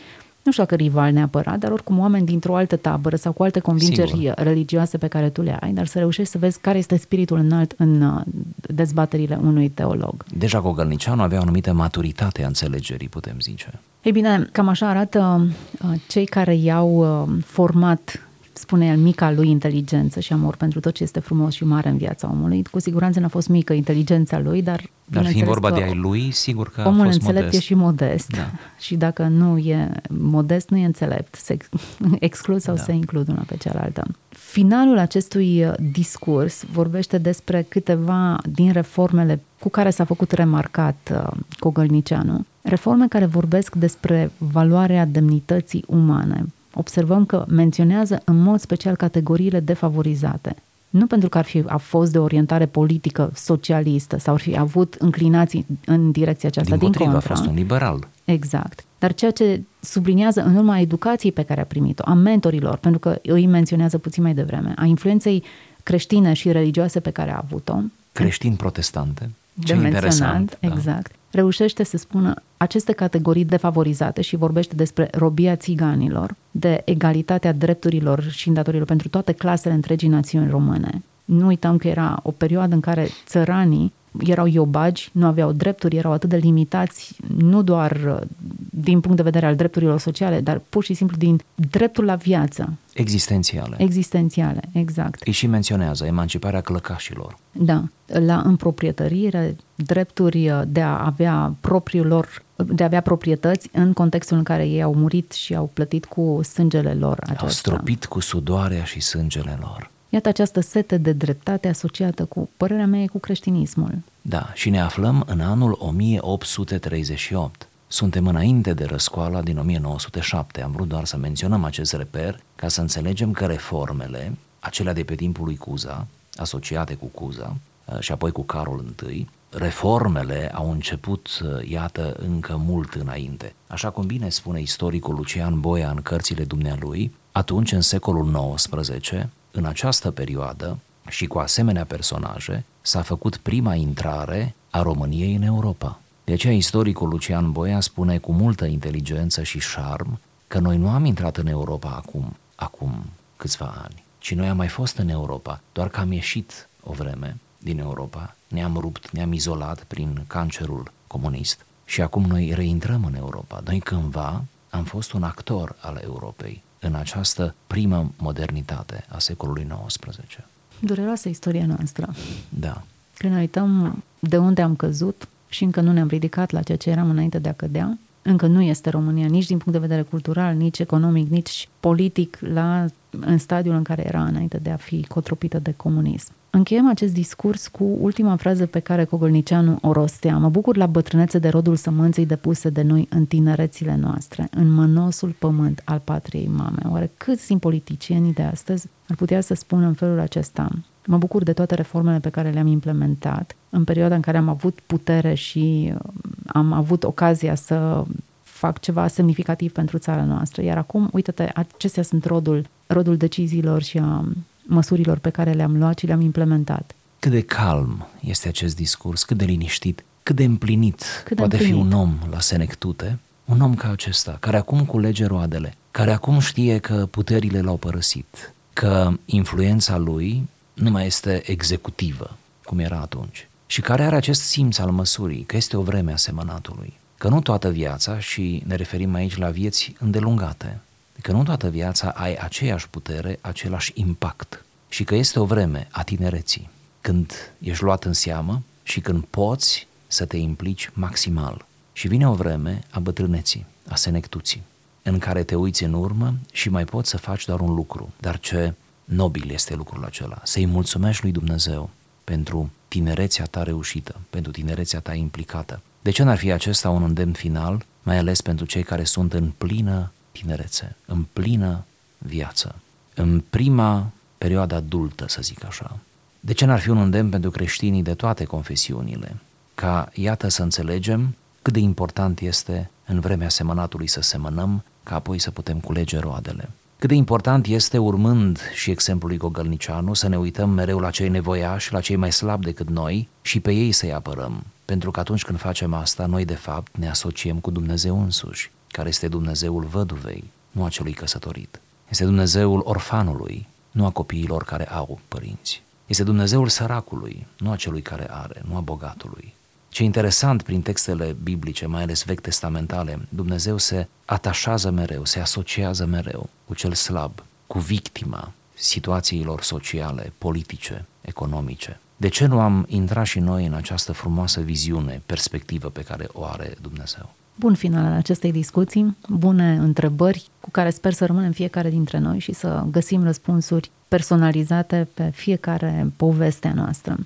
nu 0.44 0.50
știu 0.50 0.62
dacă 0.62 0.74
rival 0.74 1.12
neapărat, 1.12 1.58
dar 1.58 1.70
oricum 1.70 1.98
oameni 1.98 2.26
dintr-o 2.26 2.56
altă 2.56 2.76
tabără 2.76 3.16
sau 3.16 3.32
cu 3.32 3.42
alte 3.42 3.60
convingeri 3.60 4.10
Sigur. 4.10 4.34
religioase 4.36 4.98
pe 4.98 5.06
care 5.06 5.30
tu 5.30 5.42
le 5.42 5.56
ai, 5.60 5.72
dar 5.72 5.86
să 5.86 5.98
reușești 5.98 6.32
să 6.32 6.38
vezi 6.38 6.60
care 6.60 6.78
este 6.78 6.96
spiritul 6.96 7.38
înalt 7.38 7.74
în 7.76 8.02
uh, 8.02 8.20
dezbaterile 8.56 9.38
unui 9.42 9.68
teolog. 9.68 10.24
Deja 10.36 10.60
Cogălnicianu 10.60 11.22
avea 11.22 11.38
o 11.38 11.42
anumită 11.42 11.72
maturitate 11.72 12.44
a 12.44 12.46
înțelegerii, 12.46 13.08
putem 13.08 13.36
zice. 13.40 13.80
Ei 14.02 14.12
bine, 14.12 14.48
cam 14.52 14.68
așa 14.68 14.88
arată 14.88 15.46
uh, 15.82 16.00
cei 16.08 16.24
care 16.24 16.54
i-au 16.54 17.22
uh, 17.22 17.42
format, 17.44 18.23
spune 18.56 18.86
el, 18.86 18.96
mica 18.96 19.30
lui 19.30 19.50
inteligență 19.50 20.20
și 20.20 20.32
amor 20.32 20.56
pentru 20.56 20.80
tot 20.80 20.94
ce 20.94 21.02
este 21.02 21.20
frumos 21.20 21.54
și 21.54 21.64
mare 21.64 21.88
în 21.88 21.96
viața 21.96 22.28
omului. 22.32 22.62
Cu 22.70 22.78
siguranță 22.78 23.20
n-a 23.20 23.28
fost 23.28 23.48
mică 23.48 23.72
inteligența 23.72 24.38
lui, 24.38 24.62
dar... 24.62 24.76
Dar 25.06 25.22
fiind 25.24 25.36
bineînțeles 25.36 25.48
vorba 25.48 25.68
că 25.68 25.74
de 25.74 25.82
ai 25.82 25.94
lui, 25.94 26.30
sigur 26.30 26.70
că 26.70 26.80
a 26.80 26.88
Omul 26.88 27.04
fost 27.04 27.14
înțelept 27.14 27.44
modest. 27.44 27.62
e 27.62 27.66
și 27.66 27.74
modest 27.74 28.30
Da. 28.30 28.50
și 28.84 28.96
dacă 28.96 29.22
nu 29.22 29.58
e 29.58 29.90
modest, 30.08 30.68
nu 30.68 30.76
e 30.76 30.84
înțelept. 30.84 31.34
Se 31.34 31.56
exclud 32.18 32.60
sau 32.60 32.74
Da. 32.74 32.82
se 32.82 32.92
includ 32.92 33.28
una 33.28 33.44
pe 33.46 33.56
cealaltă. 33.56 34.06
Finalul 34.28 34.98
acestui 34.98 35.64
uh, 35.64 35.72
discurs 35.92 36.64
vorbește 36.72 37.18
despre 37.18 37.66
câteva 37.68 38.38
din 38.48 38.72
reformele 38.72 39.40
cu 39.58 39.68
care 39.68 39.90
s-a 39.90 40.04
făcut 40.04 40.30
remarcat 40.30 41.10
uh, 41.12 41.30
Cogălnicianu. 41.58 42.44
Reforme 42.62 43.08
care 43.08 43.26
vorbesc 43.26 43.74
despre 43.74 44.30
valoarea 44.38 45.04
demnității 45.06 45.84
umane. 45.86 46.44
Observăm 46.74 47.24
că 47.26 47.44
menționează 47.48 48.20
în 48.24 48.36
mod 48.42 48.60
special 48.60 48.96
categoriile 48.96 49.60
defavorizate. 49.60 50.56
Nu 50.90 51.06
pentru 51.06 51.28
că 51.28 51.38
ar 51.38 51.44
fi 51.44 51.62
a 51.66 51.76
fost 51.76 52.12
de 52.12 52.18
orientare 52.18 52.66
politică 52.66 53.30
socialistă 53.34 54.18
sau 54.18 54.34
ar 54.34 54.40
fi 54.40 54.58
avut 54.58 54.94
înclinații 54.98 55.66
în 55.86 56.10
direcția 56.10 56.48
aceasta, 56.48 56.70
Din 56.76 56.78
din, 56.78 56.88
potrivă, 56.90 57.10
a 57.10 57.12
contra. 57.12 57.34
fost 57.34 57.46
un 57.48 57.54
liberal. 57.54 58.08
Exact. 58.24 58.84
Dar 58.98 59.14
ceea 59.14 59.30
ce 59.30 59.62
subliniază 59.80 60.42
în 60.42 60.56
urma 60.56 60.78
educației 60.78 61.32
pe 61.32 61.42
care 61.42 61.60
a 61.60 61.64
primit-o, 61.64 62.02
a 62.06 62.14
mentorilor, 62.14 62.76
pentru 62.76 63.00
că 63.00 63.18
îi 63.22 63.46
menționează 63.46 63.98
puțin 63.98 64.22
mai 64.22 64.34
devreme, 64.34 64.72
a 64.76 64.84
influenței 64.84 65.42
creștine 65.82 66.32
și 66.32 66.52
religioase 66.52 67.00
pe 67.00 67.10
care 67.10 67.32
a 67.32 67.40
avut-o, 67.42 67.76
Creștini 68.12 68.56
protestante. 68.56 69.30
de 69.54 69.64
Ce 69.64 69.74
menționat, 69.74 70.02
interesant. 70.02 70.58
da. 70.60 70.68
exact, 70.68 71.12
reușește 71.34 71.82
să 71.82 71.96
spună 71.96 72.34
aceste 72.56 72.92
categorii 72.92 73.44
defavorizate 73.44 74.20
și 74.20 74.36
vorbește 74.36 74.74
despre 74.74 75.08
robia 75.12 75.56
țiganilor, 75.56 76.34
de 76.50 76.82
egalitatea 76.84 77.52
drepturilor 77.52 78.22
și 78.22 78.48
îndatorilor 78.48 78.86
pentru 78.86 79.08
toate 79.08 79.32
clasele 79.32 79.74
întregii 79.74 80.08
națiuni 80.08 80.50
române. 80.50 81.02
Nu 81.24 81.46
uităm 81.46 81.76
că 81.76 81.88
era 81.88 82.20
o 82.22 82.30
perioadă 82.30 82.74
în 82.74 82.80
care 82.80 83.08
țăranii 83.26 83.92
erau 84.20 84.46
iobagi, 84.46 85.08
nu 85.12 85.26
aveau 85.26 85.52
drepturi, 85.52 85.96
erau 85.96 86.12
atât 86.12 86.28
de 86.28 86.36
limitați, 86.36 87.16
nu 87.36 87.62
doar 87.62 87.90
uh, 88.06 88.26
din 88.70 89.00
punct 89.00 89.16
de 89.16 89.22
vedere 89.22 89.46
al 89.46 89.56
drepturilor 89.56 89.98
sociale, 90.00 90.40
dar 90.40 90.60
pur 90.68 90.84
și 90.84 90.94
simplu 90.94 91.16
din 91.16 91.40
dreptul 91.70 92.04
la 92.04 92.14
viață, 92.14 92.72
Existențiale. 92.92 93.76
existențiale, 93.78 94.60
exact. 94.72 95.22
Îi 95.26 95.32
și 95.32 95.46
menționează 95.46 96.04
emanciparea 96.04 96.60
clăcașilor. 96.60 97.36
Da, 97.52 97.82
la 98.06 98.40
împroprietărire, 98.44 99.56
drepturi 99.74 100.50
uh, 100.50 100.62
de 100.66 100.80
a 100.80 101.04
avea 101.04 101.54
propriul 101.60 102.06
lor, 102.06 102.42
de 102.56 102.82
a 102.82 102.86
avea 102.86 103.00
proprietăți 103.00 103.68
în 103.72 103.92
contextul 103.92 104.36
în 104.36 104.42
care 104.42 104.66
ei 104.66 104.82
au 104.82 104.94
murit 104.94 105.32
și 105.32 105.54
au 105.54 105.70
plătit 105.72 106.04
cu 106.04 106.40
sângele 106.52 106.94
lor 106.94 107.18
Au 107.26 107.32
aceasta. 107.34 107.48
stropit 107.48 108.04
cu 108.04 108.20
sudoarea 108.20 108.84
și 108.84 109.00
sângele 109.00 109.56
lor. 109.60 109.90
Iată 110.14 110.28
această 110.28 110.60
sete 110.60 110.96
de 110.96 111.12
dreptate 111.12 111.68
asociată 111.68 112.24
cu, 112.24 112.50
părerea 112.56 112.86
mea, 112.86 113.00
e 113.00 113.06
cu 113.06 113.18
creștinismul. 113.18 113.94
Da, 114.22 114.50
și 114.52 114.70
ne 114.70 114.80
aflăm 114.80 115.24
în 115.26 115.40
anul 115.40 115.76
1838. 115.80 117.68
Suntem 117.86 118.26
înainte 118.26 118.74
de 118.74 118.84
răscoala 118.84 119.42
din 119.42 119.58
1907. 119.58 120.62
Am 120.62 120.70
vrut 120.70 120.88
doar 120.88 121.04
să 121.04 121.16
menționăm 121.16 121.64
acest 121.64 121.92
reper 121.92 122.40
ca 122.56 122.68
să 122.68 122.80
înțelegem 122.80 123.32
că 123.32 123.46
reformele, 123.46 124.36
acelea 124.60 124.92
de 124.92 125.04
pe 125.04 125.14
timpul 125.14 125.44
lui 125.44 125.56
Cuza, 125.56 126.06
asociate 126.34 126.94
cu 126.94 127.06
Cuza 127.06 127.56
uh, 127.84 127.98
și 127.98 128.12
apoi 128.12 128.30
cu 128.30 128.42
Carol 128.42 128.84
I, 129.08 129.28
reformele 129.50 130.50
au 130.54 130.70
început, 130.70 131.40
uh, 131.42 131.68
iată, 131.68 132.16
încă 132.18 132.56
mult 132.56 132.94
înainte. 132.94 133.54
Așa 133.66 133.90
cum 133.90 134.06
bine 134.06 134.28
spune 134.28 134.60
istoricul 134.60 135.14
Lucian 135.14 135.60
Boia 135.60 135.90
în 135.90 136.02
cărțile 136.02 136.44
dumnealui, 136.44 137.14
atunci, 137.32 137.72
în 137.72 137.80
secolul 137.80 138.54
XIX, 138.54 139.10
în 139.56 139.64
această 139.64 140.10
perioadă 140.10 140.78
și 141.08 141.26
cu 141.26 141.38
asemenea 141.38 141.84
personaje, 141.84 142.64
s-a 142.82 143.02
făcut 143.02 143.36
prima 143.36 143.74
intrare 143.74 144.54
a 144.70 144.82
României 144.82 145.34
în 145.34 145.42
Europa. 145.42 146.00
De 146.24 146.32
aceea 146.32 146.52
istoricul 146.52 147.08
Lucian 147.08 147.52
Boia 147.52 147.80
spune 147.80 148.18
cu 148.18 148.32
multă 148.32 148.64
inteligență 148.64 149.42
și 149.42 149.60
șarm 149.60 150.20
că 150.46 150.58
noi 150.58 150.76
nu 150.76 150.88
am 150.88 151.04
intrat 151.04 151.36
în 151.36 151.46
Europa 151.46 151.90
acum, 151.90 152.36
acum 152.54 153.04
câțiva 153.36 153.74
ani, 153.82 154.04
ci 154.18 154.34
noi 154.34 154.48
am 154.48 154.56
mai 154.56 154.68
fost 154.68 154.96
în 154.96 155.08
Europa, 155.08 155.60
doar 155.72 155.88
că 155.88 156.00
am 156.00 156.12
ieșit 156.12 156.68
o 156.82 156.92
vreme 156.92 157.36
din 157.58 157.78
Europa, 157.78 158.36
ne-am 158.48 158.76
rupt, 158.76 159.10
ne-am 159.10 159.32
izolat 159.32 159.84
prin 159.84 160.24
cancerul 160.26 160.92
comunist 161.06 161.64
și 161.84 162.00
acum 162.02 162.24
noi 162.24 162.52
reintrăm 162.54 163.04
în 163.04 163.14
Europa. 163.14 163.60
Noi 163.64 163.78
cândva 163.78 164.44
am 164.70 164.84
fost 164.84 165.12
un 165.12 165.22
actor 165.22 165.76
al 165.80 166.00
Europei 166.04 166.62
în 166.86 166.94
această 166.94 167.54
primă 167.66 168.12
modernitate 168.16 169.04
a 169.08 169.18
secolului 169.18 169.66
XIX. 169.86 170.38
Dureroasă 170.80 171.28
istoria 171.28 171.66
noastră. 171.66 172.14
Da. 172.48 172.82
Când 173.16 173.32
ne 173.32 173.38
uităm 173.38 174.02
de 174.18 174.36
unde 174.36 174.62
am 174.62 174.76
căzut 174.76 175.28
și 175.48 175.64
încă 175.64 175.80
nu 175.80 175.92
ne-am 175.92 176.08
ridicat 176.08 176.50
la 176.50 176.62
ceea 176.62 176.78
ce 176.78 176.90
eram 176.90 177.10
înainte 177.10 177.38
de 177.38 177.48
a 177.48 177.52
cădea, 177.52 177.98
încă 178.22 178.46
nu 178.46 178.62
este 178.62 178.90
România 178.90 179.26
nici 179.26 179.46
din 179.46 179.58
punct 179.58 179.72
de 179.72 179.86
vedere 179.86 180.02
cultural, 180.02 180.54
nici 180.54 180.78
economic, 180.78 181.28
nici 181.28 181.68
politic 181.80 182.38
la, 182.40 182.86
în 183.10 183.38
stadiul 183.38 183.74
în 183.74 183.82
care 183.82 184.06
era 184.06 184.24
înainte 184.24 184.58
de 184.58 184.70
a 184.70 184.76
fi 184.76 185.04
cotropită 185.06 185.58
de 185.58 185.72
comunism. 185.76 186.32
Încheiem 186.56 186.88
acest 186.88 187.12
discurs 187.12 187.68
cu 187.68 187.84
ultima 188.00 188.36
frază 188.36 188.66
pe 188.66 188.78
care 188.78 189.04
Cogolnicianu 189.04 189.78
o 189.82 189.92
rostea. 189.92 190.36
Mă 190.36 190.48
bucur 190.48 190.76
la 190.76 190.86
bătrânețe 190.86 191.38
de 191.38 191.48
rodul 191.48 191.76
sămânței 191.76 192.26
depuse 192.26 192.68
de 192.70 192.82
noi 192.82 193.06
în 193.10 193.26
tinerețile 193.26 193.96
noastre, 193.96 194.48
în 194.50 194.72
mănosul 194.72 195.34
pământ 195.38 195.82
al 195.84 196.00
patriei 196.04 196.50
mame. 196.56 196.82
Oare 196.88 197.10
câți 197.16 197.46
din 197.46 197.58
politicienii 197.58 198.32
de 198.32 198.42
astăzi 198.42 198.86
ar 199.08 199.16
putea 199.16 199.40
să 199.40 199.54
spună 199.54 199.86
în 199.86 199.92
felul 199.92 200.18
acesta? 200.18 200.68
Mă 201.06 201.16
bucur 201.16 201.42
de 201.42 201.52
toate 201.52 201.74
reformele 201.74 202.18
pe 202.18 202.28
care 202.28 202.50
le-am 202.50 202.66
implementat 202.66 203.56
în 203.70 203.84
perioada 203.84 204.14
în 204.14 204.20
care 204.20 204.36
am 204.36 204.48
avut 204.48 204.80
putere 204.86 205.34
și 205.34 205.92
uh, 205.94 206.00
am 206.46 206.72
avut 206.72 207.04
ocazia 207.04 207.54
să 207.54 208.04
fac 208.42 208.80
ceva 208.80 209.06
semnificativ 209.06 209.72
pentru 209.72 209.98
țara 209.98 210.24
noastră. 210.24 210.62
Iar 210.62 210.76
acum, 210.76 211.08
uite-te, 211.12 211.50
acestea 211.54 212.02
sunt 212.02 212.24
rodul, 212.24 212.66
rodul 212.86 213.16
deciziilor 213.16 213.82
și 213.82 213.98
a 213.98 214.24
măsurilor 214.66 215.18
pe 215.18 215.30
care 215.30 215.52
le-am 215.52 215.76
luat 215.78 215.98
și 215.98 216.06
le-am 216.06 216.20
implementat. 216.20 216.94
Cât 217.18 217.30
de 217.30 217.40
calm 217.40 218.06
este 218.20 218.48
acest 218.48 218.76
discurs, 218.76 219.24
cât 219.24 219.36
de 219.36 219.44
liniștit, 219.44 220.04
cât 220.22 220.36
de 220.36 220.44
împlinit 220.44 221.04
cât 221.24 221.28
de 221.28 221.34
poate 221.34 221.56
împlinit. 221.56 221.76
fi 221.76 221.86
un 221.86 221.92
om 221.92 222.18
la 222.30 222.40
senectute, 222.40 223.18
un 223.44 223.60
om 223.60 223.74
ca 223.74 223.90
acesta, 223.90 224.36
care 224.40 224.56
acum 224.56 224.84
culege 224.84 225.24
roadele, 225.24 225.74
care 225.90 226.12
acum 226.12 226.38
știe 226.38 226.78
că 226.78 227.06
puterile 227.10 227.60
l-au 227.60 227.76
părăsit, 227.76 228.54
că 228.72 229.12
influența 229.24 229.96
lui 229.96 230.48
nu 230.74 230.90
mai 230.90 231.06
este 231.06 231.50
executivă, 231.50 232.36
cum 232.64 232.78
era 232.78 233.00
atunci, 233.00 233.48
și 233.66 233.80
care 233.80 234.02
are 234.02 234.16
acest 234.16 234.40
simț 234.40 234.78
al 234.78 234.90
măsurii, 234.90 235.42
că 235.42 235.56
este 235.56 235.76
o 235.76 235.82
vreme 235.82 236.12
a 236.12 236.16
semănatului, 236.16 236.92
că 237.18 237.28
nu 237.28 237.40
toată 237.40 237.70
viața, 237.70 238.18
și 238.18 238.62
ne 238.66 238.74
referim 238.74 239.14
aici 239.14 239.36
la 239.36 239.50
vieți 239.50 239.94
îndelungate, 239.98 240.80
că 241.20 241.32
nu 241.32 241.42
toată 241.42 241.68
viața 241.68 242.08
ai 242.08 242.34
aceeași 242.34 242.88
putere, 242.88 243.38
același 243.40 243.92
impact 243.94 244.64
și 244.88 245.04
că 245.04 245.14
este 245.14 245.38
o 245.40 245.44
vreme 245.44 245.88
a 245.90 246.02
tinereții, 246.02 246.70
când 247.00 247.32
ești 247.58 247.82
luat 247.82 248.04
în 248.04 248.12
seamă 248.12 248.62
și 248.82 249.00
când 249.00 249.24
poți 249.24 249.86
să 250.06 250.24
te 250.24 250.36
implici 250.36 250.90
maximal. 250.92 251.66
Și 251.92 252.08
vine 252.08 252.28
o 252.28 252.34
vreme 252.34 252.82
a 252.90 253.00
bătrâneții, 253.00 253.66
a 253.88 253.94
senectuții, 253.94 254.62
în 255.02 255.18
care 255.18 255.42
te 255.42 255.54
uiți 255.54 255.84
în 255.84 255.92
urmă 255.92 256.34
și 256.52 256.68
mai 256.68 256.84
poți 256.84 257.10
să 257.10 257.16
faci 257.16 257.44
doar 257.44 257.60
un 257.60 257.74
lucru. 257.74 258.12
Dar 258.20 258.38
ce 258.38 258.74
nobil 259.04 259.50
este 259.50 259.74
lucrul 259.74 260.04
acela, 260.04 260.40
să-i 260.42 260.66
mulțumești 260.66 261.22
lui 261.22 261.32
Dumnezeu 261.32 261.90
pentru 262.24 262.70
tinerețea 262.88 263.44
ta 263.44 263.62
reușită, 263.62 264.20
pentru 264.30 264.52
tinerețea 264.52 265.00
ta 265.00 265.14
implicată. 265.14 265.82
De 266.02 266.10
ce 266.10 266.22
n-ar 266.22 266.38
fi 266.38 266.50
acesta 266.50 266.90
un 266.90 267.02
îndemn 267.02 267.32
final, 267.32 267.84
mai 268.02 268.18
ales 268.18 268.40
pentru 268.40 268.66
cei 268.66 268.82
care 268.82 269.04
sunt 269.04 269.32
în 269.32 269.52
plină 269.58 270.12
tinerețe, 270.38 270.96
în 271.06 271.24
plină 271.32 271.84
viață, 272.18 272.74
în 273.14 273.42
prima 273.50 274.10
perioadă 274.38 274.74
adultă, 274.74 275.24
să 275.28 275.42
zic 275.42 275.64
așa. 275.64 275.98
De 276.40 276.52
ce 276.52 276.64
n-ar 276.64 276.80
fi 276.80 276.88
un 276.88 276.98
îndemn 276.98 277.30
pentru 277.30 277.50
creștinii 277.50 278.02
de 278.02 278.14
toate 278.14 278.44
confesiunile? 278.44 279.36
Ca, 279.74 280.08
iată, 280.14 280.48
să 280.48 280.62
înțelegem 280.62 281.34
cât 281.62 281.72
de 281.72 281.78
important 281.78 282.40
este 282.40 282.90
în 283.06 283.20
vremea 283.20 283.48
semănatului 283.48 284.06
să 284.06 284.20
semănăm, 284.20 284.84
ca 285.02 285.14
apoi 285.14 285.38
să 285.38 285.50
putem 285.50 285.80
culege 285.80 286.18
roadele. 286.18 286.70
Cât 286.98 287.08
de 287.08 287.14
important 287.14 287.66
este, 287.66 287.98
urmând 287.98 288.60
și 288.74 288.90
exemplul 288.90 289.28
lui 289.28 289.38
Gogălnicianu, 289.38 290.14
să 290.14 290.28
ne 290.28 290.38
uităm 290.38 290.70
mereu 290.70 290.98
la 290.98 291.10
cei 291.10 291.28
nevoiași, 291.28 291.92
la 291.92 292.00
cei 292.00 292.16
mai 292.16 292.32
slabi 292.32 292.64
decât 292.64 292.88
noi 292.88 293.28
și 293.42 293.60
pe 293.60 293.72
ei 293.72 293.92
să-i 293.92 294.12
apărăm. 294.12 294.64
Pentru 294.84 295.10
că 295.10 295.20
atunci 295.20 295.44
când 295.44 295.58
facem 295.58 295.94
asta, 295.94 296.26
noi 296.26 296.44
de 296.44 296.54
fapt 296.54 296.96
ne 296.96 297.08
asociem 297.08 297.58
cu 297.58 297.70
Dumnezeu 297.70 298.22
însuși 298.22 298.70
care 298.94 299.08
este 299.08 299.28
Dumnezeul 299.28 299.84
văduvei, 299.84 300.50
nu 300.70 300.84
a 300.84 300.88
celui 300.88 301.12
căsătorit. 301.12 301.80
Este 302.08 302.24
Dumnezeul 302.24 302.80
orfanului, 302.84 303.66
nu 303.90 304.06
a 304.06 304.10
copiilor 304.10 304.64
care 304.64 304.88
au 304.88 305.18
părinți. 305.28 305.82
Este 306.06 306.22
Dumnezeul 306.22 306.68
săracului, 306.68 307.46
nu 307.58 307.70
a 307.70 307.76
celui 307.76 308.02
care 308.02 308.26
are, 308.30 308.62
nu 308.68 308.76
a 308.76 308.80
bogatului. 308.80 309.54
Ce 309.88 310.02
interesant 310.02 310.62
prin 310.62 310.82
textele 310.82 311.36
biblice, 311.42 311.86
mai 311.86 312.02
ales 312.02 312.22
vechi 312.24 312.40
testamentale, 312.40 313.18
Dumnezeu 313.28 313.78
se 313.78 314.08
atașează 314.24 314.90
mereu, 314.90 315.24
se 315.24 315.40
asociază 315.40 316.04
mereu 316.06 316.48
cu 316.66 316.74
cel 316.74 316.92
slab, 316.92 317.42
cu 317.66 317.78
victima 317.78 318.52
situațiilor 318.74 319.62
sociale, 319.62 320.32
politice, 320.38 321.04
economice. 321.20 322.00
De 322.16 322.28
ce 322.28 322.46
nu 322.46 322.60
am 322.60 322.86
intrat 322.88 323.26
și 323.26 323.38
noi 323.38 323.66
în 323.66 323.74
această 323.74 324.12
frumoasă 324.12 324.60
viziune, 324.60 325.22
perspectivă 325.26 325.88
pe 325.88 326.02
care 326.02 326.28
o 326.32 326.44
are 326.44 326.74
Dumnezeu? 326.80 327.34
Bun 327.54 327.74
final 327.74 328.04
al 328.04 328.12
acestei 328.12 328.52
discuții, 328.52 329.16
bune 329.28 329.78
întrebări 329.80 330.48
cu 330.60 330.70
care 330.70 330.90
sper 330.90 331.12
să 331.12 331.26
rămânem 331.26 331.50
fiecare 331.50 331.90
dintre 331.90 332.18
noi 332.18 332.38
și 332.38 332.52
să 332.52 332.84
găsim 332.90 333.22
răspunsuri 333.22 333.90
personalizate 334.08 335.08
pe 335.14 335.30
fiecare 335.34 336.12
poveste 336.16 336.68
a 336.68 336.74
noastră. 336.74 337.16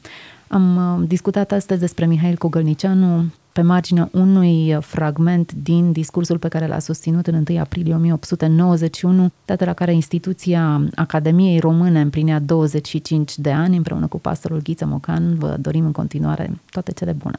Am 0.49 0.77
uh, 0.77 1.09
discutat 1.09 1.53
astăzi 1.53 1.81
despre 1.81 2.07
Mihail 2.07 2.37
Cogălnicianu 2.37 3.25
pe 3.53 3.63
marginea 3.63 4.09
unui 4.13 4.79
fragment 4.81 5.53
din 5.53 5.93
discursul 5.93 6.39
pe 6.39 6.49
care 6.49 6.67
l-a 6.67 6.79
susținut 6.79 7.27
în 7.27 7.45
1 7.49 7.59
aprilie 7.59 7.95
1891, 7.95 9.31
dată 9.45 9.65
la 9.65 9.73
care 9.73 9.93
instituția 9.93 10.83
Academiei 10.95 11.59
Române 11.59 12.01
împlinea 12.01 12.39
25 12.39 13.39
de 13.39 13.51
ani, 13.51 13.77
împreună 13.77 14.07
cu 14.07 14.19
pastorul 14.21 14.63
Ghiță 14.63 14.87
Mocan, 14.87 15.35
vă 15.35 15.57
dorim 15.61 15.85
în 15.85 15.93
continuare 15.93 16.61
toate 16.71 16.93
cele 16.93 17.13
bune. 17.13 17.39